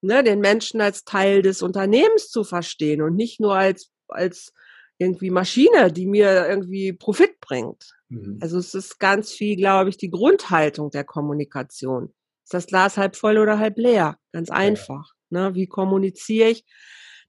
ne, 0.02 0.24
den 0.24 0.40
Menschen 0.40 0.82
als 0.82 1.04
Teil 1.04 1.42
des 1.42 1.62
Unternehmens 1.62 2.30
zu 2.30 2.44
verstehen 2.44 3.02
und 3.02 3.16
nicht 3.16 3.40
nur 3.40 3.56
als, 3.56 3.92
als 4.08 4.54
irgendwie 4.98 5.32
Maschine, 5.32 5.92
die 5.92 6.06
mir 6.06 6.48
irgendwie 6.48 6.94
Profit 6.94 7.40
bringt. 7.40 7.94
Mhm. 8.10 8.38
Also 8.42 8.58
es 8.58 8.74
ist 8.76 9.00
ganz 9.00 9.32
viel, 9.32 9.56
glaube 9.56 9.90
ich, 9.90 9.98
die 9.98 10.12
Grundhaltung 10.12 10.92
der 10.92 11.04
Kommunikation. 11.04 12.14
Ist 12.44 12.54
das 12.54 12.68
Glas 12.68 12.98
halb 12.98 13.16
voll 13.16 13.38
oder 13.38 13.58
halb 13.60 13.78
leer? 13.78 14.18
Ganz 14.32 14.50
einfach. 14.50 15.14
Ja. 15.30 15.50
Ne? 15.50 15.56
Wie 15.56 15.68
kommuniziere 15.68 16.50
ich, 16.50 16.66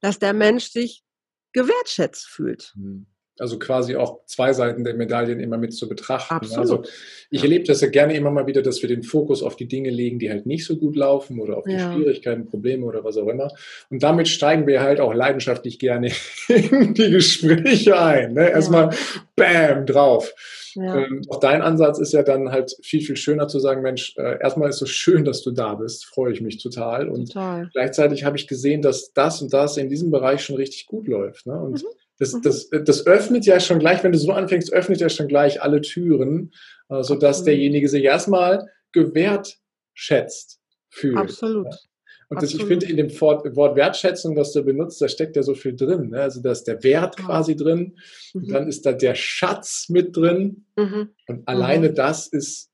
dass 0.01 0.19
der 0.19 0.33
Mensch 0.33 0.71
sich 0.71 1.03
gewertschätzt 1.53 2.27
fühlt? 2.27 2.73
Mhm 2.77 3.07
also 3.43 3.59
quasi 3.59 3.97
auch 3.97 4.21
zwei 4.27 4.53
Seiten 4.53 4.85
der 4.85 4.95
Medaillen 4.95 5.41
immer 5.41 5.59
mit 5.59 5.75
zu 5.75 5.89
betrachten. 5.89 6.33
Absolut. 6.33 6.59
Also 6.59 6.83
ich 7.29 7.43
erlebe 7.43 7.65
das 7.65 7.81
ja 7.81 7.89
gerne 7.89 8.15
immer 8.15 8.31
mal 8.31 8.47
wieder, 8.47 8.63
dass 8.63 8.83
wir 8.83 8.89
den 8.89 9.03
Fokus 9.03 9.43
auf 9.43 9.57
die 9.57 9.67
Dinge 9.67 9.91
legen, 9.91 10.21
die 10.21 10.31
halt 10.31 10.47
nicht 10.47 10.65
so 10.65 10.77
gut 10.77 10.95
laufen 10.95 11.41
oder 11.41 11.59
auf 11.59 11.65
die 11.65 11.73
ja. 11.73 11.93
Schwierigkeiten, 11.93 12.47
Probleme 12.47 12.87
oder 12.87 13.03
was 13.03 13.17
auch 13.17 13.27
immer. 13.27 13.49
Und 13.91 14.03
damit 14.03 14.29
steigen 14.29 14.69
wir 14.69 14.81
halt 14.81 15.01
auch 15.01 15.13
leidenschaftlich 15.13 15.81
gerne 15.81 16.13
in 16.49 16.95
die 16.95 17.11
Gespräche 17.11 18.01
ein. 18.01 18.35
Ne? 18.35 18.49
Erstmal 18.49 18.91
ja. 18.91 18.97
Bam 19.35 19.87
drauf. 19.87 20.33
Ja. 20.75 20.99
Ähm, 20.99 21.23
auch 21.29 21.41
dein 21.41 21.63
Ansatz 21.63 21.99
ist 21.99 22.13
ja 22.13 22.23
dann 22.23 22.53
halt 22.53 22.77
viel, 22.81 23.01
viel 23.01 23.17
schöner 23.17 23.49
zu 23.49 23.59
sagen, 23.59 23.83
Mensch, 23.83 24.15
äh, 24.19 24.39
erstmal 24.41 24.69
ist 24.69 24.77
es 24.77 24.81
so 24.81 24.87
schön, 24.87 25.25
dass 25.25 25.43
du 25.43 25.51
da 25.51 25.75
bist, 25.75 26.07
freue 26.07 26.33
ich 26.33 26.41
mich 26.41 26.63
total. 26.63 27.09
Und 27.09 27.33
total. 27.33 27.69
gleichzeitig 27.73 28.23
habe 28.23 28.37
ich 28.37 28.47
gesehen, 28.47 28.83
dass 28.83 29.13
das 29.13 29.43
und 29.43 29.53
das 29.53 29.77
in 29.79 29.89
diesem 29.89 30.13
Bereich 30.13 30.45
schon 30.45 30.55
richtig 30.57 30.87
gut 30.87 31.09
läuft. 31.09 31.47
Ne? 31.47 31.59
Und 31.59 31.83
mhm 31.83 31.89
das, 32.19 32.35
mhm. 32.35 32.43
das, 32.43 32.71
das 32.71 33.07
öffnet 33.07 33.47
ja 33.47 33.61
schon 33.61 33.79
gleich, 33.79 34.03
wenn 34.05 34.13
du 34.13 34.19
so 34.19 34.33
anfängst, 34.33 34.73
öffnet 34.73 35.01
ja 35.01 35.09
schon 35.09 35.29
gleich 35.29 35.63
alle 35.63 35.81
Türen, 35.81 36.53
äh, 36.89 37.03
sodass 37.03 37.45
derjenige 37.45 37.89
sich 37.89 38.05
erstmal 38.05 38.69
gewertschätzt 38.93 40.61
fühlt. 40.91 41.17
Absolut. 41.17 41.75
Und 42.33 42.43
das, 42.43 42.55
ich 42.55 42.65
finde, 42.65 42.87
in 42.87 42.97
dem 42.97 43.21
Wort 43.21 43.77
Wertschätzung, 43.77 44.35
das 44.35 44.53
du 44.53 44.63
benutzt, 44.63 45.03
da 45.03 45.09
steckt 45.09 45.37
ja 45.37 45.43
so 45.43 45.55
viel 45.55 45.77
drin. 45.77 46.09
Ne? 46.09 46.23
Also 46.23 46.41
da 46.41 46.53
ist 46.53 46.65
der 46.65 46.83
Wert 46.83 47.19
quasi 47.19 47.57
drin, 47.57 47.99
mhm. 48.33 48.49
dann 48.49 48.69
ist 48.69 48.87
da 48.87 48.93
der 48.93 49.15
Schatz 49.15 49.91
mit 49.91 50.17
drin. 50.17 50.65
Mhm. 50.77 51.11
Und 51.29 51.47
alleine 51.47 51.91
mhm. 51.91 51.95
das 51.95 52.29
ist 52.29 52.72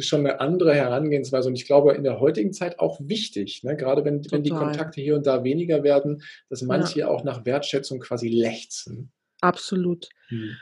schon 0.00 0.20
eine 0.20 0.40
andere 0.40 0.74
Herangehensweise 0.74 1.48
und 1.48 1.54
ich 1.54 1.66
glaube 1.66 1.94
in 1.94 2.04
der 2.04 2.20
heutigen 2.20 2.52
Zeit 2.52 2.78
auch 2.78 3.00
wichtig, 3.00 3.62
ne? 3.64 3.76
gerade 3.76 4.04
wenn, 4.04 4.24
wenn 4.30 4.42
die 4.42 4.50
Kontakte 4.50 5.00
hier 5.00 5.16
und 5.16 5.26
da 5.26 5.44
weniger 5.44 5.82
werden, 5.82 6.22
dass 6.48 6.62
manche 6.62 7.00
ja. 7.00 7.08
auch 7.08 7.24
nach 7.24 7.44
Wertschätzung 7.44 8.00
quasi 8.00 8.28
lechzen. 8.28 9.12
Absolut. 9.40 10.08
Hm. 10.28 10.56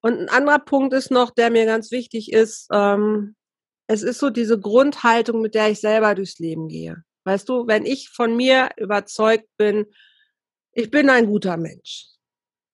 Und 0.00 0.18
ein 0.18 0.28
anderer 0.28 0.60
Punkt 0.60 0.94
ist 0.94 1.10
noch, 1.10 1.30
der 1.30 1.50
mir 1.50 1.66
ganz 1.66 1.90
wichtig 1.90 2.32
ist, 2.32 2.68
ähm, 2.72 3.34
es 3.88 4.02
ist 4.02 4.18
so 4.18 4.30
diese 4.30 4.60
Grundhaltung, 4.60 5.40
mit 5.40 5.54
der 5.54 5.70
ich 5.70 5.80
selber 5.80 6.14
durchs 6.14 6.38
Leben 6.38 6.68
gehe. 6.68 7.02
Weißt 7.24 7.48
du, 7.48 7.66
wenn 7.66 7.84
ich 7.84 8.10
von 8.10 8.36
mir 8.36 8.68
überzeugt 8.76 9.48
bin, 9.56 9.86
ich 10.72 10.90
bin 10.90 11.10
ein 11.10 11.26
guter 11.26 11.56
Mensch. 11.56 12.06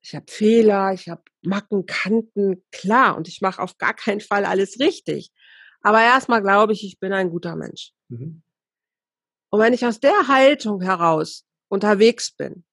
Ich 0.03 0.15
habe 0.15 0.27
Fehler, 0.29 0.93
ich 0.93 1.09
habe 1.09 1.23
Macken, 1.43 1.87
Kanten, 1.87 2.63
klar, 2.71 3.17
und 3.17 3.27
ich 3.27 3.41
mache 3.41 3.63
auf 3.63 3.79
gar 3.79 3.95
keinen 3.95 4.21
Fall 4.21 4.45
alles 4.45 4.79
richtig. 4.79 5.33
Aber 5.85 6.01
erstmal 6.01 6.43
glaube 6.43 6.73
ich, 6.73 6.85
ich 6.85 6.99
bin 6.99 7.13
ein 7.13 7.31
guter 7.31 7.55
Mensch. 7.57 7.93
Mhm. 8.09 8.43
Und 9.51 9.61
wenn 9.61 9.75
ich 9.75 9.87
aus 9.87 10.01
der 10.01 10.29
Haltung 10.29 10.81
heraus 10.81 11.45
unterwegs 11.69 12.33
bin, 12.33 12.65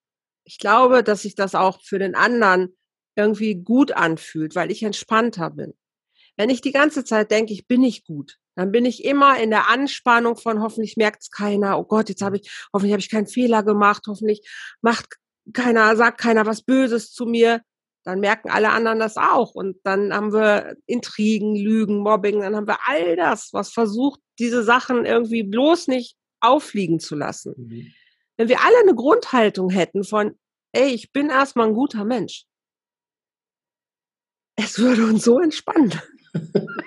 ich 0.46 0.58
glaube, 0.58 1.04
dass 1.04 1.22
sich 1.22 1.36
das 1.36 1.54
auch 1.54 1.82
für 1.84 2.00
den 2.00 2.16
anderen 2.16 2.76
irgendwie 3.16 3.56
gut 3.56 3.92
anfühlt, 3.92 4.56
weil 4.56 4.72
ich 4.72 4.82
entspannter 4.82 5.52
bin. 5.52 5.74
Wenn 6.38 6.50
ich 6.50 6.62
die 6.62 6.72
ganze 6.72 7.04
Zeit 7.04 7.30
denke, 7.30 7.54
ich 7.54 7.68
bin 7.68 7.82
nicht 7.82 8.06
gut, 8.06 8.38
dann 8.56 8.72
bin 8.72 8.86
ich 8.86 9.04
immer 9.04 9.38
in 9.40 9.50
der 9.50 9.70
Anspannung 9.70 10.38
von 10.38 10.62
hoffentlich 10.62 10.96
merkt 10.96 11.24
es 11.24 11.30
keiner, 11.30 11.78
oh 11.78 11.84
Gott, 11.84 12.10
jetzt 12.10 12.22
habe 12.22 12.38
ich, 12.38 12.50
hoffentlich 12.74 12.94
habe 12.94 13.02
ich 13.02 13.12
keinen 13.12 13.28
Fehler 13.28 13.64
gemacht, 13.64 14.04
hoffentlich 14.08 14.50
macht 14.82 15.18
keiner, 15.54 15.96
sagt 15.98 16.20
keiner 16.20 16.46
was 16.46 16.64
Böses 16.64 17.12
zu 17.12 17.26
mir 17.26 17.62
dann 18.04 18.20
merken 18.20 18.50
alle 18.50 18.72
anderen 18.72 19.00
das 19.00 19.18
auch. 19.18 19.54
Und 19.54 19.78
dann 19.84 20.14
haben 20.14 20.34
wir 20.34 20.76
Intrigen, 20.86 21.56
Lügen, 21.56 22.00
Mobbing, 22.00 22.42
dann 22.42 22.56
haben 22.56 22.68
wir 22.68 22.80
all 22.88 23.16
das, 23.16 23.50
was 23.54 23.72
versucht, 23.72 24.20
diese 24.40 24.64
Sachen 24.64 25.06
irgendwie 25.06 25.44
bloß 25.44 25.88
nicht 25.88 26.16
auffliegen 26.40 27.00
zu 27.00 27.16
lassen. 27.16 27.54
Mhm. 27.58 27.94
Wenn 28.38 28.50
wir 28.50 28.62
alle 28.62 28.80
eine 28.82 28.96
Grundhaltung 28.96 29.70
hätten 29.70 30.04
von, 30.04 30.38
ey, 30.72 30.90
ich 30.90 31.12
bin 31.12 31.30
erstmal 31.30 31.68
ein 31.68 31.76
guter 31.76 32.06
Mensch, 32.06 32.46
es 34.56 34.80
würde 34.80 35.06
uns 35.06 35.24
so 35.24 35.40
entspannen. 35.40 35.94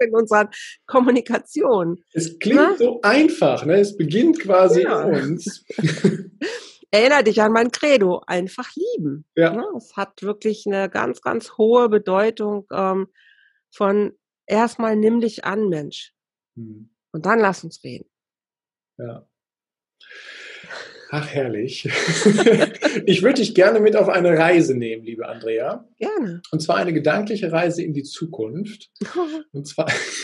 in 0.00 0.14
unserer 0.14 0.50
Kommunikation. 0.86 2.04
Es 2.12 2.38
klingt 2.38 2.60
ne? 2.60 2.76
so 2.78 3.00
einfach, 3.02 3.64
ne? 3.64 3.80
Es 3.80 3.96
beginnt 3.96 4.40
quasi 4.40 4.82
ja. 4.82 5.02
in 5.02 5.32
uns. 5.32 5.64
erinnere 6.90 7.24
dich 7.24 7.40
an 7.42 7.52
mein 7.52 7.70
Credo, 7.70 8.22
einfach 8.26 8.70
lieben. 8.74 9.24
Ja. 9.34 9.52
Ne? 9.52 9.64
Es 9.76 9.96
hat 9.96 10.22
wirklich 10.22 10.64
eine 10.66 10.88
ganz, 10.88 11.20
ganz 11.20 11.56
hohe 11.58 11.88
Bedeutung 11.88 12.66
ähm, 12.72 13.08
von 13.70 14.12
erstmal 14.46 14.96
nimm 14.96 15.20
dich 15.20 15.44
an, 15.44 15.68
Mensch. 15.68 16.12
Hm. 16.56 16.90
Und 17.12 17.26
dann 17.26 17.38
lass 17.38 17.64
uns 17.64 17.82
reden. 17.84 18.08
Ja. 18.98 19.28
Ach, 21.10 21.26
herrlich. 21.26 21.84
ich 23.06 23.22
würde 23.22 23.40
dich 23.40 23.54
gerne 23.54 23.80
mit 23.80 23.96
auf 23.96 24.08
eine 24.08 24.36
Reise 24.36 24.74
nehmen, 24.76 25.04
liebe 25.04 25.26
Andrea. 25.26 25.88
Gerne. 25.96 26.42
Und 26.50 26.60
zwar 26.60 26.76
eine 26.76 26.92
gedankliche 26.92 27.50
Reise 27.50 27.82
in 27.82 27.94
die 27.94 28.02
Zukunft. 28.02 28.90
Und 29.52 29.66
zwar 29.66 29.86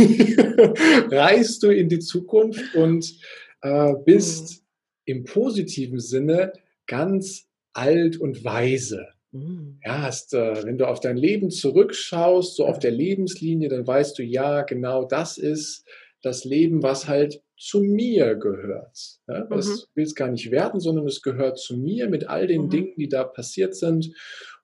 reist 1.10 1.62
du 1.62 1.70
in 1.70 1.88
die 1.88 2.00
Zukunft 2.00 2.74
und 2.74 3.18
äh, 3.62 3.94
bist 4.04 4.50
mhm. 4.50 4.63
Im 5.04 5.24
positiven 5.24 6.00
Sinne 6.00 6.52
ganz 6.86 7.46
alt 7.72 8.16
und 8.18 8.44
weise. 8.44 9.08
Mhm. 9.32 9.80
Ja, 9.84 10.02
hast, 10.02 10.32
äh, 10.34 10.64
wenn 10.64 10.78
du 10.78 10.86
auf 10.86 11.00
dein 11.00 11.16
Leben 11.16 11.50
zurückschaust, 11.50 12.56
so 12.56 12.66
auf 12.66 12.78
der 12.78 12.92
Lebenslinie, 12.92 13.68
dann 13.68 13.86
weißt 13.86 14.18
du, 14.18 14.22
ja, 14.22 14.62
genau 14.62 15.04
das 15.04 15.38
ist 15.38 15.84
das 16.22 16.44
Leben, 16.44 16.82
was 16.82 17.08
halt 17.08 17.42
zu 17.56 17.80
mir 17.80 18.34
gehört. 18.34 19.18
Ja, 19.28 19.44
das 19.44 19.66
mhm. 19.66 19.80
will 19.94 20.04
es 20.04 20.14
gar 20.14 20.30
nicht 20.30 20.50
werden, 20.50 20.80
sondern 20.80 21.06
es 21.06 21.22
gehört 21.22 21.58
zu 21.58 21.76
mir 21.76 22.08
mit 22.08 22.28
all 22.28 22.46
den 22.46 22.64
mhm. 22.64 22.70
Dingen, 22.70 22.92
die 22.96 23.08
da 23.08 23.24
passiert 23.24 23.74
sind. 23.74 24.12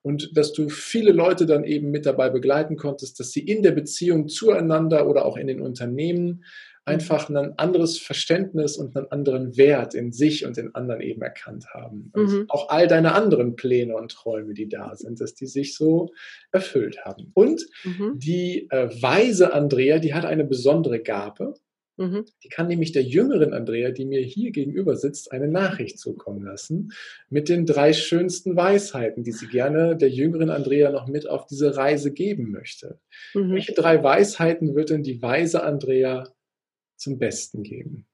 Und 0.01 0.35
dass 0.35 0.51
du 0.53 0.69
viele 0.69 1.11
Leute 1.11 1.45
dann 1.45 1.63
eben 1.63 1.91
mit 1.91 2.05
dabei 2.05 2.29
begleiten 2.29 2.75
konntest, 2.75 3.19
dass 3.19 3.31
sie 3.31 3.41
in 3.41 3.61
der 3.61 3.71
Beziehung 3.71 4.27
zueinander 4.27 5.07
oder 5.07 5.25
auch 5.25 5.37
in 5.37 5.47
den 5.47 5.61
Unternehmen. 5.61 6.43
Einfach 6.85 7.29
ein 7.29 7.57
anderes 7.59 7.99
Verständnis 7.99 8.77
und 8.77 8.95
einen 8.95 9.11
anderen 9.11 9.55
Wert 9.55 9.93
in 9.93 10.11
sich 10.11 10.45
und 10.45 10.57
in 10.57 10.73
anderen 10.73 11.01
eben 11.01 11.21
erkannt 11.21 11.67
haben. 11.73 12.11
Und 12.13 12.27
mhm. 12.27 12.45
auch 12.49 12.69
all 12.69 12.87
deine 12.87 13.13
anderen 13.13 13.55
Pläne 13.55 13.95
und 13.95 14.11
Träume, 14.11 14.53
die 14.53 14.67
da 14.67 14.95
sind, 14.95 15.21
dass 15.21 15.35
die 15.35 15.45
sich 15.45 15.75
so 15.75 16.11
erfüllt 16.51 17.05
haben. 17.05 17.31
Und 17.33 17.65
mhm. 17.83 18.17
die 18.17 18.67
äh, 18.71 18.89
weise 19.01 19.53
Andrea, 19.53 19.99
die 19.99 20.13
hat 20.13 20.25
eine 20.25 20.43
besondere 20.43 20.99
Gabe. 20.99 21.53
Mhm. 21.97 22.25
Die 22.43 22.49
kann 22.49 22.67
nämlich 22.67 22.93
der 22.93 23.03
jüngeren 23.03 23.53
Andrea, 23.53 23.91
die 23.91 24.05
mir 24.05 24.21
hier 24.21 24.51
gegenüber 24.51 24.95
sitzt, 24.95 25.31
eine 25.31 25.47
Nachricht 25.47 25.99
zukommen 25.99 26.43
lassen 26.43 26.93
mit 27.29 27.47
den 27.47 27.67
drei 27.67 27.93
schönsten 27.93 28.55
Weisheiten, 28.55 29.23
die 29.23 29.33
sie 29.33 29.47
gerne 29.47 29.95
der 29.95 30.09
jüngeren 30.09 30.49
Andrea 30.49 30.89
noch 30.91 31.07
mit 31.07 31.29
auf 31.29 31.45
diese 31.45 31.77
Reise 31.77 32.11
geben 32.11 32.49
möchte. 32.49 32.99
Mhm. 33.35 33.51
Welche 33.51 33.73
drei 33.73 34.01
Weisheiten 34.01 34.73
wird 34.73 34.89
denn 34.89 35.03
die 35.03 35.21
weise 35.21 35.61
Andrea 35.63 36.23
zum 37.01 37.19
Besten 37.19 37.63
geben? 37.63 38.07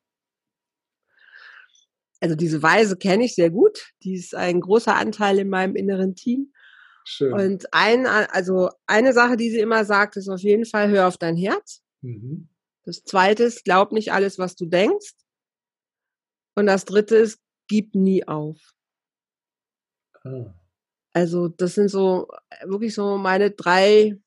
Also 2.19 2.35
diese 2.35 2.63
Weise 2.63 2.97
kenne 2.97 3.25
ich 3.25 3.35
sehr 3.35 3.51
gut. 3.51 3.91
Die 4.03 4.15
ist 4.15 4.33
ein 4.33 4.61
großer 4.61 4.95
Anteil 4.95 5.37
in 5.39 5.49
meinem 5.49 5.75
inneren 5.75 6.15
Team. 6.15 6.51
Schön. 7.05 7.33
Und 7.33 7.73
ein, 7.73 8.05
also 8.07 8.69
eine 8.87 9.13
Sache, 9.13 9.37
die 9.37 9.51
sie 9.51 9.59
immer 9.59 9.85
sagt, 9.85 10.17
ist 10.17 10.27
auf 10.27 10.41
jeden 10.41 10.65
Fall, 10.65 10.89
hör 10.89 11.07
auf 11.07 11.17
dein 11.17 11.37
Herz. 11.37 11.83
Mhm. 12.01 12.49
Das 12.83 13.03
zweite 13.03 13.43
ist, 13.43 13.65
glaub 13.65 13.91
nicht 13.91 14.11
alles, 14.11 14.39
was 14.39 14.55
du 14.55 14.65
denkst. 14.65 15.13
Und 16.55 16.65
das 16.65 16.85
dritte 16.85 17.15
ist, 17.15 17.39
gib 17.67 17.93
nie 17.93 18.27
auf. 18.27 18.57
Ah. 20.23 20.53
Also 21.13 21.47
das 21.47 21.75
sind 21.75 21.89
so 21.89 22.27
wirklich 22.63 22.93
so 22.93 23.17
meine 23.17 23.51
drei 23.51 24.17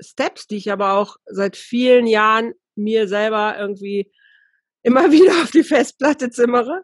Steps, 0.00 0.46
die 0.46 0.56
ich 0.56 0.70
aber 0.72 0.94
auch 0.94 1.16
seit 1.26 1.56
vielen 1.56 2.06
Jahren 2.06 2.54
mir 2.76 3.08
selber 3.08 3.56
irgendwie 3.58 4.12
immer 4.82 5.10
wieder 5.12 5.32
auf 5.42 5.50
die 5.50 5.64
Festplatte 5.64 6.30
zimmere. 6.30 6.82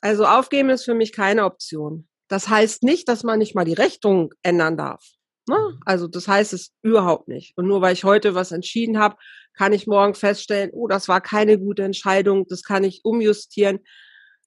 Also 0.00 0.26
aufgeben 0.26 0.70
ist 0.70 0.84
für 0.84 0.94
mich 0.94 1.12
keine 1.12 1.44
Option. 1.44 2.08
Das 2.28 2.48
heißt 2.48 2.82
nicht, 2.82 3.08
dass 3.08 3.22
man 3.22 3.38
nicht 3.38 3.54
mal 3.54 3.64
die 3.64 3.74
Richtung 3.74 4.32
ändern 4.42 4.76
darf. 4.76 5.02
Ne? 5.48 5.56
Mhm. 5.56 5.80
Also 5.84 6.08
das 6.08 6.28
heißt 6.28 6.52
es 6.52 6.72
überhaupt 6.82 7.28
nicht. 7.28 7.56
Und 7.56 7.66
nur 7.66 7.80
weil 7.80 7.92
ich 7.92 8.04
heute 8.04 8.34
was 8.34 8.52
entschieden 8.52 8.98
habe, 8.98 9.16
kann 9.54 9.72
ich 9.72 9.86
morgen 9.86 10.14
feststellen, 10.14 10.70
oh, 10.72 10.88
das 10.88 11.08
war 11.08 11.20
keine 11.20 11.58
gute 11.58 11.84
Entscheidung, 11.84 12.46
das 12.48 12.62
kann 12.62 12.84
ich 12.84 13.04
umjustieren. 13.04 13.80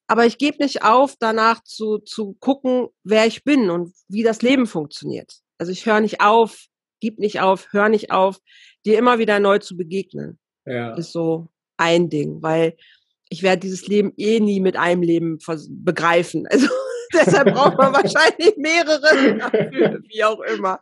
Aber 0.06 0.26
ich 0.26 0.38
gebe 0.38 0.62
nicht 0.62 0.82
auf, 0.82 1.14
danach 1.18 1.62
zu, 1.64 1.98
zu 1.98 2.34
gucken, 2.40 2.88
wer 3.04 3.26
ich 3.26 3.44
bin 3.44 3.70
und 3.70 3.94
wie 4.08 4.22
das 4.22 4.42
Leben 4.42 4.66
funktioniert. 4.66 5.32
Also 5.58 5.70
ich 5.72 5.84
höre 5.86 6.00
nicht 6.00 6.20
auf, 6.20 6.66
gib 7.00 7.18
nicht 7.18 7.40
auf, 7.40 7.72
hör 7.72 7.88
nicht 7.88 8.10
auf, 8.10 8.38
dir 8.86 8.98
immer 8.98 9.18
wieder 9.18 9.38
neu 9.38 9.58
zu 9.58 9.76
begegnen. 9.76 10.38
Ja. 10.68 10.94
Ist 10.94 11.12
so 11.12 11.48
ein 11.76 12.10
Ding, 12.10 12.42
weil 12.42 12.76
ich 13.28 13.42
werde 13.42 13.60
dieses 13.60 13.86
Leben 13.86 14.12
eh 14.16 14.40
nie 14.40 14.60
mit 14.60 14.76
einem 14.76 15.02
Leben 15.02 15.38
begreifen. 15.68 16.46
Also 17.10 17.24
deshalb 17.26 17.54
braucht 17.54 17.78
man 17.78 17.92
wahrscheinlich 17.94 18.54
mehrere 18.58 19.38
dafür, 19.38 20.00
wie 20.08 20.24
auch 20.24 20.40
immer. 20.40 20.80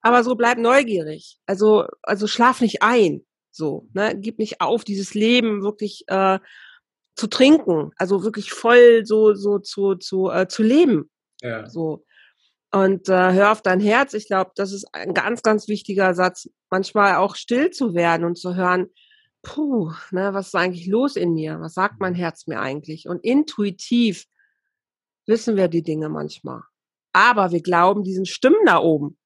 Aber 0.00 0.22
so 0.22 0.36
bleib 0.36 0.58
neugierig. 0.58 1.38
Also, 1.44 1.86
also 2.02 2.28
schlaf 2.28 2.60
nicht 2.60 2.82
ein. 2.82 3.26
So, 3.50 3.88
ne, 3.92 4.14
gib 4.16 4.38
nicht 4.38 4.60
auf, 4.60 4.84
dieses 4.84 5.14
Leben 5.14 5.62
wirklich 5.62 6.04
äh, 6.06 6.38
zu 7.16 7.26
trinken, 7.26 7.90
also 7.96 8.22
wirklich 8.22 8.52
voll 8.52 9.04
so 9.06 9.34
so 9.34 9.58
zu 9.58 9.94
zu 9.94 10.30
äh, 10.30 10.46
zu 10.46 10.62
leben. 10.62 11.10
Ja. 11.40 11.68
So 11.68 12.04
und 12.70 13.08
äh, 13.08 13.32
hör 13.32 13.52
auf 13.52 13.62
dein 13.62 13.80
Herz. 13.80 14.12
Ich 14.12 14.26
glaube, 14.26 14.50
das 14.54 14.72
ist 14.72 14.86
ein 14.92 15.14
ganz 15.14 15.42
ganz 15.42 15.66
wichtiger 15.68 16.14
Satz. 16.14 16.50
Manchmal 16.70 17.16
auch 17.16 17.34
still 17.34 17.70
zu 17.70 17.94
werden 17.94 18.24
und 18.24 18.36
zu 18.36 18.54
hören, 18.54 18.90
puh, 19.46 19.92
ne, 20.10 20.34
was 20.34 20.48
ist 20.48 20.54
eigentlich 20.54 20.86
los 20.86 21.16
in 21.16 21.34
mir? 21.34 21.60
Was 21.60 21.74
sagt 21.74 22.00
mein 22.00 22.14
Herz 22.14 22.46
mir 22.46 22.60
eigentlich? 22.60 23.08
Und 23.08 23.24
intuitiv 23.24 24.26
wissen 25.26 25.56
wir 25.56 25.68
die 25.68 25.82
Dinge 25.82 26.08
manchmal. 26.08 26.62
Aber 27.12 27.52
wir 27.52 27.62
glauben 27.62 28.02
diesen 28.02 28.26
Stimmen 28.26 28.64
da 28.66 28.78
oben 28.78 29.16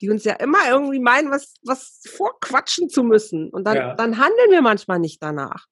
die 0.00 0.08
uns 0.08 0.24
ja 0.24 0.34
immer 0.34 0.68
irgendwie 0.68 0.98
meinen, 0.98 1.30
was, 1.30 1.54
was 1.62 2.00
vorquatschen 2.06 2.88
zu 2.88 3.02
müssen. 3.04 3.50
Und 3.50 3.64
dann, 3.66 3.76
ja. 3.76 3.94
dann 3.94 4.18
handeln 4.18 4.50
wir 4.50 4.62
manchmal 4.62 4.98
nicht 4.98 5.22
danach. 5.22 5.66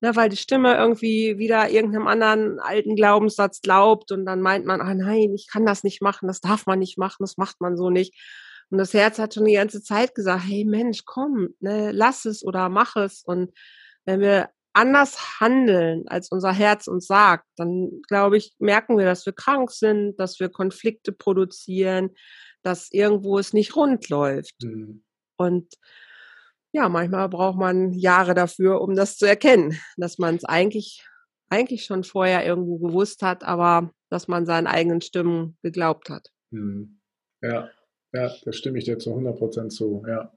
Ne, 0.00 0.14
weil 0.14 0.28
die 0.28 0.36
Stimme 0.36 0.76
irgendwie 0.76 1.38
wieder 1.38 1.70
irgendeinem 1.70 2.06
anderen 2.06 2.60
alten 2.60 2.94
Glaubenssatz 2.94 3.60
glaubt 3.60 4.12
und 4.12 4.26
dann 4.26 4.40
meint 4.40 4.64
man, 4.64 4.80
ah 4.80 4.94
nein, 4.94 5.34
ich 5.34 5.48
kann 5.50 5.66
das 5.66 5.82
nicht 5.82 6.02
machen, 6.02 6.28
das 6.28 6.40
darf 6.40 6.66
man 6.66 6.78
nicht 6.78 6.98
machen, 6.98 7.16
das 7.18 7.36
macht 7.36 7.60
man 7.60 7.76
so 7.76 7.90
nicht. 7.90 8.14
Und 8.70 8.78
das 8.78 8.94
Herz 8.94 9.18
hat 9.18 9.34
schon 9.34 9.46
die 9.46 9.54
ganze 9.54 9.82
Zeit 9.82 10.14
gesagt, 10.14 10.44
hey 10.46 10.64
Mensch, 10.64 11.04
komm, 11.04 11.54
ne, 11.60 11.90
lass 11.92 12.24
es 12.24 12.44
oder 12.44 12.68
mach 12.68 12.96
es. 12.96 13.22
Und 13.24 13.52
wenn 14.04 14.20
wir 14.20 14.50
anders 14.74 15.40
handeln, 15.40 16.06
als 16.06 16.30
unser 16.30 16.52
Herz 16.52 16.86
uns 16.86 17.06
sagt, 17.06 17.46
dann 17.56 18.02
glaube 18.06 18.36
ich, 18.36 18.54
merken 18.58 18.98
wir, 18.98 19.06
dass 19.06 19.26
wir 19.26 19.32
krank 19.32 19.70
sind, 19.70 20.16
dass 20.20 20.38
wir 20.38 20.50
Konflikte 20.50 21.12
produzieren, 21.12 22.10
dass 22.62 22.88
irgendwo 22.92 23.38
es 23.38 23.52
nicht 23.52 23.74
rund 23.74 24.08
läuft. 24.08 24.62
Mhm. 24.62 25.02
Und 25.36 25.74
ja, 26.72 26.88
manchmal 26.88 27.28
braucht 27.28 27.58
man 27.58 27.92
Jahre 27.92 28.34
dafür, 28.34 28.82
um 28.82 28.94
das 28.94 29.16
zu 29.16 29.26
erkennen, 29.26 29.78
dass 29.96 30.18
man 30.18 30.36
es 30.36 30.44
eigentlich, 30.44 31.04
eigentlich 31.48 31.84
schon 31.84 32.04
vorher 32.04 32.44
irgendwo 32.44 32.78
gewusst 32.78 33.22
hat, 33.22 33.42
aber 33.42 33.90
dass 34.10 34.28
man 34.28 34.46
seinen 34.46 34.66
eigenen 34.66 35.00
Stimmen 35.00 35.56
geglaubt 35.62 36.10
hat. 36.10 36.28
Mhm. 36.50 37.00
Ja, 37.40 37.70
ja, 38.12 38.32
da 38.44 38.52
stimme 38.52 38.78
ich 38.78 38.84
dir 38.84 38.98
zu 38.98 39.10
100 39.10 39.36
Prozent 39.36 39.72
zu, 39.72 40.04
ja. 40.06 40.32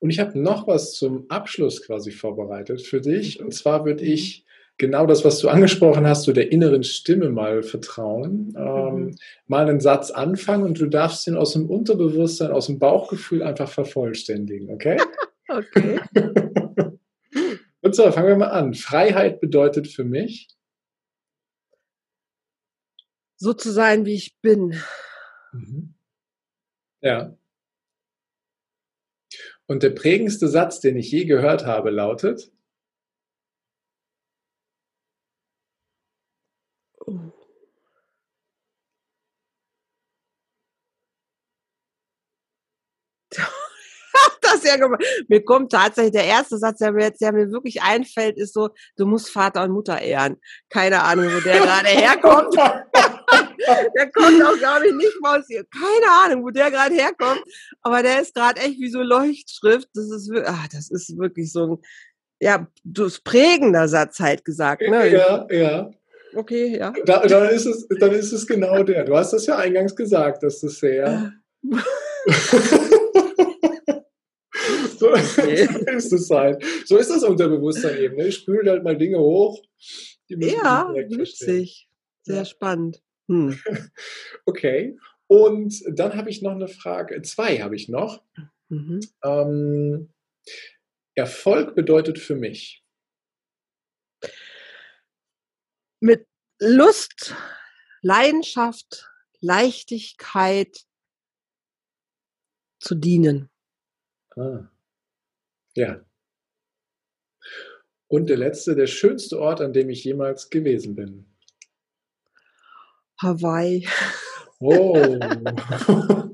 Und 0.00 0.10
ich 0.10 0.18
habe 0.18 0.38
noch 0.38 0.66
was 0.66 0.92
zum 0.92 1.26
Abschluss 1.28 1.82
quasi 1.82 2.10
vorbereitet 2.10 2.82
für 2.82 3.00
dich. 3.00 3.40
Und 3.40 3.52
zwar 3.52 3.84
würde 3.84 4.04
mhm. 4.04 4.10
ich 4.10 4.46
genau 4.78 5.06
das, 5.06 5.24
was 5.24 5.38
du 5.38 5.48
angesprochen 5.48 6.06
hast, 6.06 6.24
so 6.24 6.32
der 6.32 6.50
inneren 6.50 6.82
Stimme 6.82 7.28
mal 7.28 7.62
vertrauen, 7.62 8.54
ähm, 8.56 8.94
mhm. 8.94 9.16
mal 9.46 9.68
einen 9.68 9.80
Satz 9.80 10.10
anfangen 10.10 10.64
und 10.64 10.80
du 10.80 10.86
darfst 10.86 11.26
ihn 11.26 11.36
aus 11.36 11.52
dem 11.52 11.68
Unterbewusstsein, 11.68 12.50
aus 12.50 12.66
dem 12.66 12.78
Bauchgefühl 12.78 13.42
einfach 13.42 13.68
vervollständigen, 13.68 14.70
okay? 14.70 14.96
okay. 15.48 16.00
und 17.82 17.94
so, 17.94 18.10
fangen 18.10 18.28
wir 18.28 18.36
mal 18.36 18.48
an. 18.48 18.74
Freiheit 18.74 19.40
bedeutet 19.40 19.86
für 19.86 20.04
mich? 20.04 20.48
So 23.36 23.52
zu 23.52 23.70
sein, 23.70 24.06
wie 24.06 24.14
ich 24.14 24.38
bin. 24.40 24.80
Mhm. 25.52 25.94
Ja. 27.02 27.36
Und 29.66 29.82
der 29.82 29.90
prägendste 29.90 30.48
Satz, 30.48 30.80
den 30.80 30.96
ich 30.96 31.10
je 31.12 31.24
gehört 31.24 31.64
habe, 31.66 31.90
lautet? 31.90 32.50
das 44.40 44.64
ja 44.64 44.76
gemacht. 44.76 45.02
Mir 45.28 45.44
kommt 45.44 45.72
tatsächlich 45.72 46.12
der 46.12 46.24
erste 46.24 46.58
Satz, 46.58 46.78
der 46.78 46.92
mir 46.92 47.04
jetzt, 47.04 47.20
der 47.20 47.32
mir 47.32 47.50
wirklich 47.50 47.82
einfällt, 47.82 48.36
ist 48.38 48.54
so, 48.54 48.70
du 48.96 49.06
musst 49.06 49.30
Vater 49.30 49.62
und 49.62 49.70
Mutter 49.70 50.00
ehren. 50.00 50.36
Keine 50.68 51.02
Ahnung, 51.02 51.26
wo 51.26 51.40
der 51.40 51.58
gerade 51.60 51.88
herkommt. 51.88 52.56
der 53.96 54.10
kommt 54.10 54.42
auch, 54.42 54.56
glaube 54.58 54.88
ich, 54.88 54.94
nicht 54.94 55.20
mal 55.20 55.40
aus 55.40 55.46
hier. 55.48 55.64
Keine 55.64 56.12
Ahnung, 56.24 56.44
wo 56.44 56.50
der 56.50 56.70
gerade 56.70 56.94
herkommt. 56.94 57.42
Aber 57.82 58.02
der 58.02 58.20
ist 58.22 58.34
gerade 58.34 58.60
echt 58.60 58.78
wie 58.80 58.90
so 58.90 59.02
Leuchtschrift. 59.02 59.88
Das 59.94 60.10
ist, 60.10 60.30
ach, 60.44 60.68
das 60.68 60.90
ist 60.90 61.16
wirklich 61.18 61.52
so 61.52 61.66
ein, 61.66 61.78
ja, 62.40 62.66
das 62.84 63.20
prägender 63.20 63.88
Satz 63.88 64.18
halt 64.20 64.44
gesagt. 64.44 64.82
Ne? 64.82 65.12
Ja, 65.12 65.46
ja. 65.50 65.90
Okay, 66.34 66.78
ja. 66.78 66.92
Da, 67.04 67.26
dann, 67.26 67.50
ist 67.50 67.66
es, 67.66 67.86
dann 67.98 68.12
ist 68.12 68.32
es 68.32 68.46
genau 68.46 68.82
der. 68.82 69.04
Du 69.04 69.16
hast 69.16 69.32
das 69.32 69.46
ja 69.46 69.56
eingangs 69.56 69.94
gesagt, 69.96 70.42
dass 70.42 70.60
das 70.60 70.78
sehr. 70.78 71.32
So, 75.00 75.08
nee. 75.46 75.66
so 75.66 75.78
ist 75.96 76.12
es 76.12 76.30
halt. 76.30 76.62
So 76.84 76.98
ist 76.98 77.10
das 77.10 77.22
Unterbewusstsein 77.22 77.96
eben. 77.96 78.16
Ne? 78.16 78.30
Spült 78.30 78.68
halt 78.68 78.84
mal 78.84 78.98
Dinge 78.98 79.18
hoch. 79.18 79.62
ja, 80.28 80.92
witzig. 80.94 81.88
Sehr 82.22 82.36
ja. 82.36 82.44
spannend. 82.44 83.02
Hm. 83.30 83.56
Okay. 84.44 84.98
Und 85.28 85.80
dann 85.86 86.16
habe 86.16 86.28
ich 86.28 86.42
noch 86.42 86.50
eine 86.50 86.66
Frage. 86.66 87.22
Zwei 87.22 87.58
habe 87.62 87.76
ich 87.76 87.88
noch. 87.88 88.24
Mhm. 88.68 89.00
Ähm, 89.22 90.12
Erfolg 91.14 91.76
bedeutet 91.76 92.18
für 92.18 92.34
mich. 92.34 92.84
Mit 96.00 96.26
Lust, 96.58 97.36
Leidenschaft, 98.02 99.08
Leichtigkeit 99.40 100.84
zu 102.80 102.96
dienen. 102.96 103.50
Ah. 104.36 104.68
Ja. 105.76 106.04
Und 108.08 108.28
der 108.28 108.38
letzte, 108.38 108.74
der 108.74 108.88
schönste 108.88 109.38
Ort, 109.38 109.60
an 109.60 109.72
dem 109.72 109.90
ich 109.90 110.02
jemals 110.02 110.50
gewesen 110.50 110.96
bin. 110.96 111.29
Hawaii. 113.20 113.86
Oh. 114.58 114.96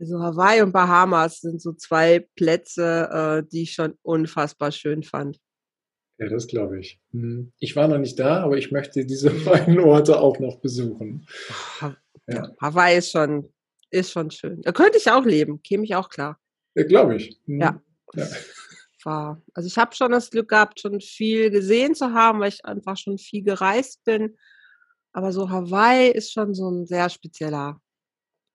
Also 0.00 0.20
Hawaii 0.20 0.62
und 0.62 0.70
Bahamas 0.72 1.40
sind 1.40 1.60
so 1.60 1.72
zwei 1.72 2.20
Plätze, 2.36 3.08
äh, 3.10 3.48
die 3.50 3.62
ich 3.62 3.72
schon 3.72 3.98
unfassbar 4.02 4.70
schön 4.70 5.02
fand. 5.02 5.40
Ja, 6.18 6.28
das 6.28 6.46
glaube 6.46 6.78
ich. 6.78 7.00
Hm. 7.10 7.52
Ich 7.58 7.74
war 7.74 7.88
noch 7.88 7.98
nicht 7.98 8.18
da, 8.18 8.42
aber 8.42 8.58
ich 8.58 8.70
möchte 8.70 9.04
diese 9.04 9.30
beiden 9.30 9.80
Orte 9.80 10.20
auch 10.20 10.38
noch 10.38 10.60
besuchen. 10.60 11.26
Ja. 12.28 12.54
Hawaii 12.60 12.98
ist 12.98 13.10
schon, 13.10 13.52
ist 13.90 14.12
schon 14.12 14.30
schön. 14.30 14.62
Da 14.62 14.72
könnte 14.72 14.98
ich 14.98 15.10
auch 15.10 15.24
leben, 15.24 15.62
käme 15.62 15.84
ich 15.84 15.96
auch 15.96 16.10
klar. 16.10 16.38
Ja, 16.74 16.84
glaube 16.84 17.16
ich. 17.16 17.40
Hm. 17.46 17.60
Ja. 17.60 17.82
ja. 18.14 18.26
War. 19.04 19.42
Also 19.54 19.68
ich 19.68 19.78
habe 19.78 19.94
schon 19.94 20.10
das 20.10 20.30
Glück 20.30 20.48
gehabt, 20.48 20.80
schon 20.80 21.00
viel 21.00 21.50
gesehen 21.50 21.94
zu 21.94 22.12
haben, 22.12 22.40
weil 22.40 22.48
ich 22.48 22.64
einfach 22.64 22.96
schon 22.96 23.16
viel 23.16 23.42
gereist 23.42 24.04
bin. 24.04 24.36
Aber 25.12 25.32
so 25.32 25.50
Hawaii 25.50 26.10
ist 26.10 26.32
schon 26.32 26.54
so 26.54 26.70
ein 26.70 26.86
sehr 26.86 27.08
spezieller 27.08 27.80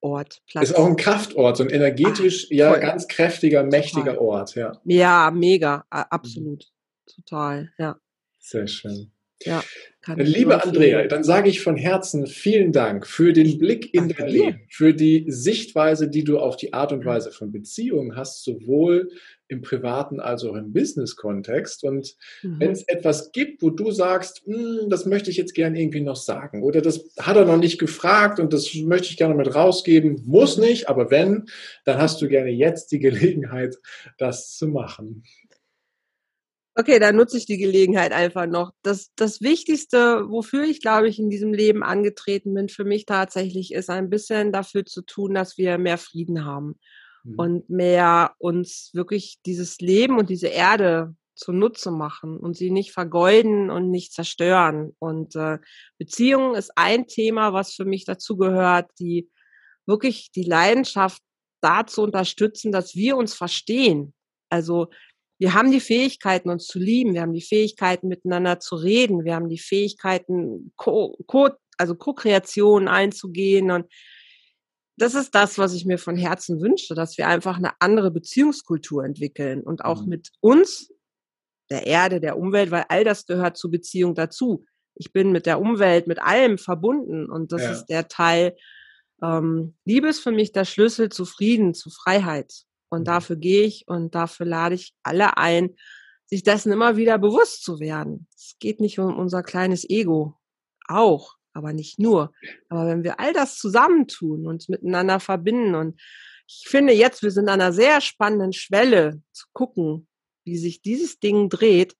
Ort. 0.01 0.41
Platz. 0.47 0.69
Ist 0.69 0.75
auch 0.75 0.85
ein 0.85 0.97
Kraftort, 0.97 1.57
so 1.57 1.63
ein 1.63 1.69
energetisch, 1.69 2.47
Ach, 2.47 2.51
ja, 2.51 2.77
ganz 2.77 3.07
kräftiger, 3.07 3.63
mächtiger 3.63 4.15
Total. 4.15 4.17
Ort, 4.17 4.55
ja. 4.55 4.81
Ja, 4.83 5.31
mega, 5.33 5.85
absolut. 5.89 6.65
Mhm. 6.65 7.11
Total, 7.15 7.71
ja. 7.77 7.97
Sehr 8.39 8.67
schön. 8.67 9.11
Ja, 9.45 9.63
Liebe 10.15 10.61
Andrea, 10.61 11.07
dann 11.07 11.23
sage 11.23 11.49
ich 11.49 11.61
von 11.61 11.77
Herzen 11.77 12.27
vielen 12.27 12.73
Dank 12.73 13.07
für 13.07 13.31
den 13.31 13.57
Blick 13.57 13.93
in 13.93 14.09
dein 14.09 14.27
Leben, 14.27 14.61
für 14.69 14.93
die 14.93 15.25
Sichtweise, 15.27 16.09
die 16.09 16.25
du 16.25 16.39
auf 16.39 16.57
die 16.57 16.73
Art 16.73 16.91
und 16.91 16.99
mhm. 16.99 17.05
Weise 17.05 17.31
von 17.31 17.51
Beziehungen 17.51 18.15
hast, 18.15 18.43
sowohl 18.43 19.09
im 19.47 19.61
privaten 19.61 20.19
als 20.19 20.43
auch 20.43 20.55
im 20.55 20.73
Business-Kontext. 20.73 21.83
Und 21.83 22.15
mhm. 22.41 22.59
wenn 22.59 22.71
es 22.71 22.83
etwas 22.87 23.31
gibt, 23.31 23.61
wo 23.61 23.69
du 23.69 23.91
sagst, 23.91 24.43
hm, 24.45 24.89
das 24.89 25.05
möchte 25.05 25.29
ich 25.29 25.37
jetzt 25.37 25.53
gerne 25.53 25.79
irgendwie 25.79 26.01
noch 26.01 26.15
sagen 26.15 26.63
oder 26.63 26.81
das 26.81 27.09
hat 27.19 27.37
er 27.37 27.45
noch 27.45 27.57
nicht 27.57 27.79
gefragt 27.79 28.39
und 28.39 28.53
das 28.53 28.73
möchte 28.75 29.09
ich 29.09 29.17
gerne 29.17 29.35
mit 29.35 29.53
rausgeben, 29.53 30.23
muss 30.25 30.57
nicht, 30.57 30.89
aber 30.89 31.11
wenn, 31.11 31.45
dann 31.85 31.97
hast 31.97 32.21
du 32.21 32.27
gerne 32.27 32.49
jetzt 32.49 32.91
die 32.91 32.99
Gelegenheit, 32.99 33.77
das 34.17 34.55
zu 34.55 34.67
machen. 34.67 35.23
Okay, 36.75 36.97
dann 36.97 37.15
nutze 37.15 37.37
ich 37.37 37.45
die 37.45 37.59
Gelegenheit 37.59 38.11
einfach 38.13 38.47
noch. 38.47 38.71
Das, 38.81 39.11
das 39.15 39.41
Wichtigste, 39.41 40.27
wofür 40.29 40.63
ich, 40.63 40.81
glaube 40.81 41.07
ich, 41.07 41.19
in 41.19 41.29
diesem 41.29 41.53
Leben 41.53 41.83
angetreten 41.83 42.55
bin, 42.55 42.67
für 42.67 42.83
mich 42.83 43.05
tatsächlich 43.05 43.73
ist 43.73 43.91
ein 43.91 44.09
bisschen 44.09 44.51
dafür 44.51 44.83
zu 44.83 45.03
tun, 45.03 45.35
dass 45.35 45.59
wir 45.59 45.77
mehr 45.77 45.99
Frieden 45.99 46.45
haben 46.45 46.79
mhm. 47.23 47.35
und 47.35 47.69
mehr 47.69 48.35
uns 48.37 48.91
wirklich 48.93 49.39
dieses 49.45 49.79
Leben 49.79 50.17
und 50.17 50.29
diese 50.29 50.47
Erde 50.47 51.15
zunutze 51.35 51.91
machen 51.91 52.37
und 52.37 52.55
sie 52.55 52.69
nicht 52.69 52.91
vergeuden 52.91 53.69
und 53.69 53.89
nicht 53.89 54.13
zerstören. 54.13 54.95
Und 54.99 55.35
äh, 55.35 55.57
Beziehung 55.97 56.55
ist 56.55 56.71
ein 56.75 57.07
Thema, 57.07 57.53
was 57.53 57.73
für 57.73 57.85
mich 57.85 58.05
dazu 58.05 58.37
gehört, 58.37 58.91
die 58.99 59.29
wirklich 59.85 60.31
die 60.31 60.43
Leidenschaft 60.43 61.21
dazu 61.61 62.03
unterstützen, 62.03 62.71
dass 62.71 62.95
wir 62.95 63.17
uns 63.17 63.33
verstehen. 63.33 64.13
Also 64.49 64.89
wir 65.39 65.53
haben 65.53 65.71
die 65.71 65.79
Fähigkeiten, 65.79 66.49
uns 66.49 66.67
zu 66.67 66.79
lieben. 66.79 67.13
Wir 67.13 67.21
haben 67.21 67.33
die 67.33 67.41
Fähigkeiten, 67.41 68.07
miteinander 68.07 68.59
zu 68.59 68.75
reden. 68.75 69.25
Wir 69.25 69.35
haben 69.35 69.49
die 69.49 69.59
Fähigkeiten, 69.59 70.71
Co, 70.75 71.17
Co 71.25 71.49
also 71.77 71.95
Co-Kreation 71.95 72.87
einzugehen. 72.87 73.71
Und 73.71 73.87
das 74.97 75.15
ist 75.15 75.33
das, 75.33 75.57
was 75.57 75.73
ich 75.73 75.85
mir 75.85 75.97
von 75.97 76.15
Herzen 76.15 76.61
wünsche, 76.61 76.93
dass 76.93 77.17
wir 77.17 77.27
einfach 77.27 77.57
eine 77.57 77.71
andere 77.79 78.11
Beziehungskultur 78.11 79.03
entwickeln 79.03 79.61
und 79.61 79.83
auch 79.83 80.03
mhm. 80.03 80.09
mit 80.09 80.31
uns, 80.39 80.91
der 81.69 81.87
Erde, 81.87 82.19
der 82.19 82.37
Umwelt, 82.37 82.71
weil 82.71 82.85
all 82.89 83.03
das 83.03 83.25
gehört 83.25 83.57
zur 83.57 83.71
Beziehung 83.71 84.13
dazu. 84.15 84.65
Ich 84.95 85.11
bin 85.11 85.31
mit 85.31 85.45
der 85.45 85.59
Umwelt, 85.59 86.07
mit 86.07 86.21
allem 86.21 86.57
verbunden 86.57 87.29
und 87.31 87.51
das 87.51 87.61
ja. 87.61 87.71
ist 87.71 87.85
der 87.85 88.07
Teil. 88.07 88.55
Ähm, 89.23 89.75
Liebe 89.85 90.07
ist 90.07 90.19
für 90.19 90.31
mich 90.31 90.51
der 90.51 90.65
Schlüssel 90.65 91.09
zu 91.09 91.25
Frieden, 91.25 91.73
zu 91.73 91.89
Freiheit. 91.89 92.53
Und 92.89 93.01
mhm. 93.01 93.05
dafür 93.05 93.37
gehe 93.37 93.63
ich 93.63 93.85
und 93.87 94.13
dafür 94.13 94.45
lade 94.45 94.75
ich 94.75 94.93
alle 95.01 95.37
ein, 95.37 95.75
sich 96.25 96.43
dessen 96.43 96.71
immer 96.71 96.95
wieder 96.97 97.17
bewusst 97.17 97.63
zu 97.63 97.79
werden. 97.79 98.27
Es 98.35 98.55
geht 98.59 98.79
nicht 98.79 98.99
um 98.99 99.17
unser 99.17 99.41
kleines 99.41 99.89
Ego. 99.89 100.37
Auch, 100.87 101.35
aber 101.53 101.73
nicht 101.73 101.99
nur. 101.99 102.33
Aber 102.69 102.87
wenn 102.87 103.03
wir 103.03 103.19
all 103.19 103.33
das 103.33 103.57
zusammentun 103.57 104.47
und 104.47 104.69
miteinander 104.69 105.19
verbinden 105.19 105.75
und 105.75 106.01
ich 106.47 106.67
finde 106.67 106.93
jetzt, 106.93 107.23
wir 107.23 107.31
sind 107.31 107.49
an 107.49 107.61
einer 107.61 107.73
sehr 107.73 108.01
spannenden 108.01 108.53
Schwelle 108.53 109.21
zu 109.31 109.47
gucken, 109.53 110.07
wie 110.45 110.57
sich 110.57 110.81
dieses 110.81 111.19
Ding 111.19 111.49
dreht. 111.49 111.95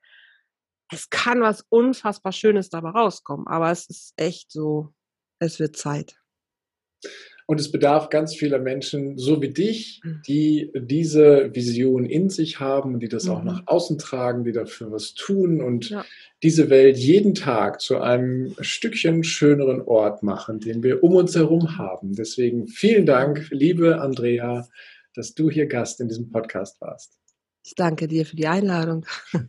Es 0.92 1.10
kann 1.10 1.42
was 1.42 1.66
unfassbar 1.70 2.34
Schönes 2.34 2.70
dabei 2.70 2.89
rauskommen, 2.89 3.48
aber 3.48 3.72
es 3.72 3.89
ist 3.89 4.13
echt 4.18 4.52
so, 4.52 4.94
es 5.39 5.60
wird 5.60 5.78
Zeit. 5.78 6.20
Und 7.54 7.60
es 7.60 7.70
bedarf 7.70 8.10
ganz 8.10 8.34
vieler 8.34 8.58
Menschen, 8.58 9.20
so 9.20 9.39
wie 9.39 9.50
dich, 9.50 10.02
mhm. 10.04 10.24
die 10.26 10.72
diese 10.74 11.54
Vision 11.54 12.04
in 12.04 12.32
sich 12.32 12.60
haben, 12.60 13.00
die 13.00 13.08
das 13.08 13.26
mhm. 13.26 13.32
auch 13.32 13.44
nach 13.44 13.62
außen 13.68 14.00
tragen, 14.00 14.44
die 14.44 14.54
dafür 14.54 14.92
was 14.92 15.13
tun 15.13 15.62
und 15.62 15.92
ja. 15.92 16.04
diese 16.42 16.72
Welt 16.72 16.98
jeden 16.98 17.36
Tag 17.36 17.80
zu 17.80 18.02
einem 18.02 18.56
Stückchen 18.60 19.24
schöneren 19.24 19.84
Ort 19.84 20.24
machen, 20.24 20.62
den 20.62 20.82
wir 20.82 21.04
um 21.04 21.13
uns 21.13 21.36
herum 21.36 21.78
haben. 21.78 22.16
Deswegen 22.16 22.66
vielen 22.66 23.06
Dank, 23.06 23.48
liebe 23.52 24.02
Andrea, 24.02 24.68
dass 25.13 25.36
du 25.36 25.52
hier 25.52 25.68
Gast 25.68 26.02
in 26.02 26.08
diesem 26.08 26.32
Podcast 26.32 26.82
warst. 26.82 27.20
Ich 27.63 27.76
danke 27.76 28.08
dir 28.08 28.26
für 28.26 28.36
die 28.36 28.48
Einladung. 28.48 29.06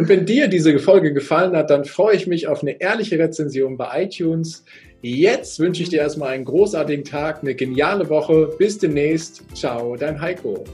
Und 0.00 0.08
wenn 0.08 0.24
dir 0.24 0.48
diese 0.48 0.78
Folge 0.78 1.12
gefallen 1.12 1.54
hat, 1.54 1.68
dann 1.68 1.84
freue 1.84 2.16
ich 2.16 2.26
mich 2.26 2.48
auf 2.48 2.62
eine 2.62 2.80
ehrliche 2.80 3.18
Rezension 3.18 3.76
bei 3.76 4.04
iTunes. 4.04 4.64
Jetzt 5.02 5.60
wünsche 5.60 5.82
ich 5.82 5.90
dir 5.90 6.00
erstmal 6.00 6.30
einen 6.30 6.46
großartigen 6.46 7.04
Tag, 7.04 7.42
eine 7.42 7.54
geniale 7.54 8.08
Woche. 8.08 8.48
Bis 8.56 8.78
demnächst. 8.78 9.44
Ciao, 9.54 9.96
dein 9.96 10.18
Heiko. 10.18 10.64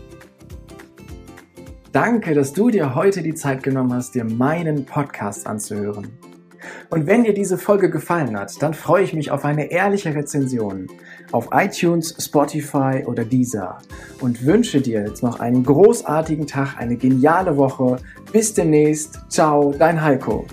Danke, 1.91 2.35
dass 2.35 2.53
du 2.53 2.71
dir 2.71 2.95
heute 2.95 3.21
die 3.21 3.35
Zeit 3.35 3.65
genommen 3.65 3.95
hast, 3.95 4.15
dir 4.15 4.23
meinen 4.23 4.85
Podcast 4.85 5.45
anzuhören. 5.49 6.07
Und 6.90 7.07
wenn 7.07 7.25
dir 7.25 7.35
diese 7.35 7.59
Folge 7.59 7.90
gefallen 7.90 8.38
hat, 8.38 8.62
dann 8.62 8.75
freue 8.75 9.03
ich 9.03 9.12
mich 9.12 9.31
auf 9.31 9.44
eine 9.44 9.70
ehrliche 9.70 10.14
Rezension 10.14 10.88
auf 11.33 11.49
iTunes, 11.53 12.14
Spotify 12.18 13.03
oder 13.05 13.25
Deezer 13.25 13.79
und 14.20 14.44
wünsche 14.46 14.81
dir 14.81 15.01
jetzt 15.01 15.22
noch 15.22 15.40
einen 15.40 15.64
großartigen 15.64 16.46
Tag, 16.46 16.77
eine 16.79 16.96
geniale 16.96 17.57
Woche. 17.57 17.96
Bis 18.33 18.55
demnächst. 18.55 19.20
Ciao, 19.29 19.75
dein 19.77 20.03
Heiko. 20.03 20.46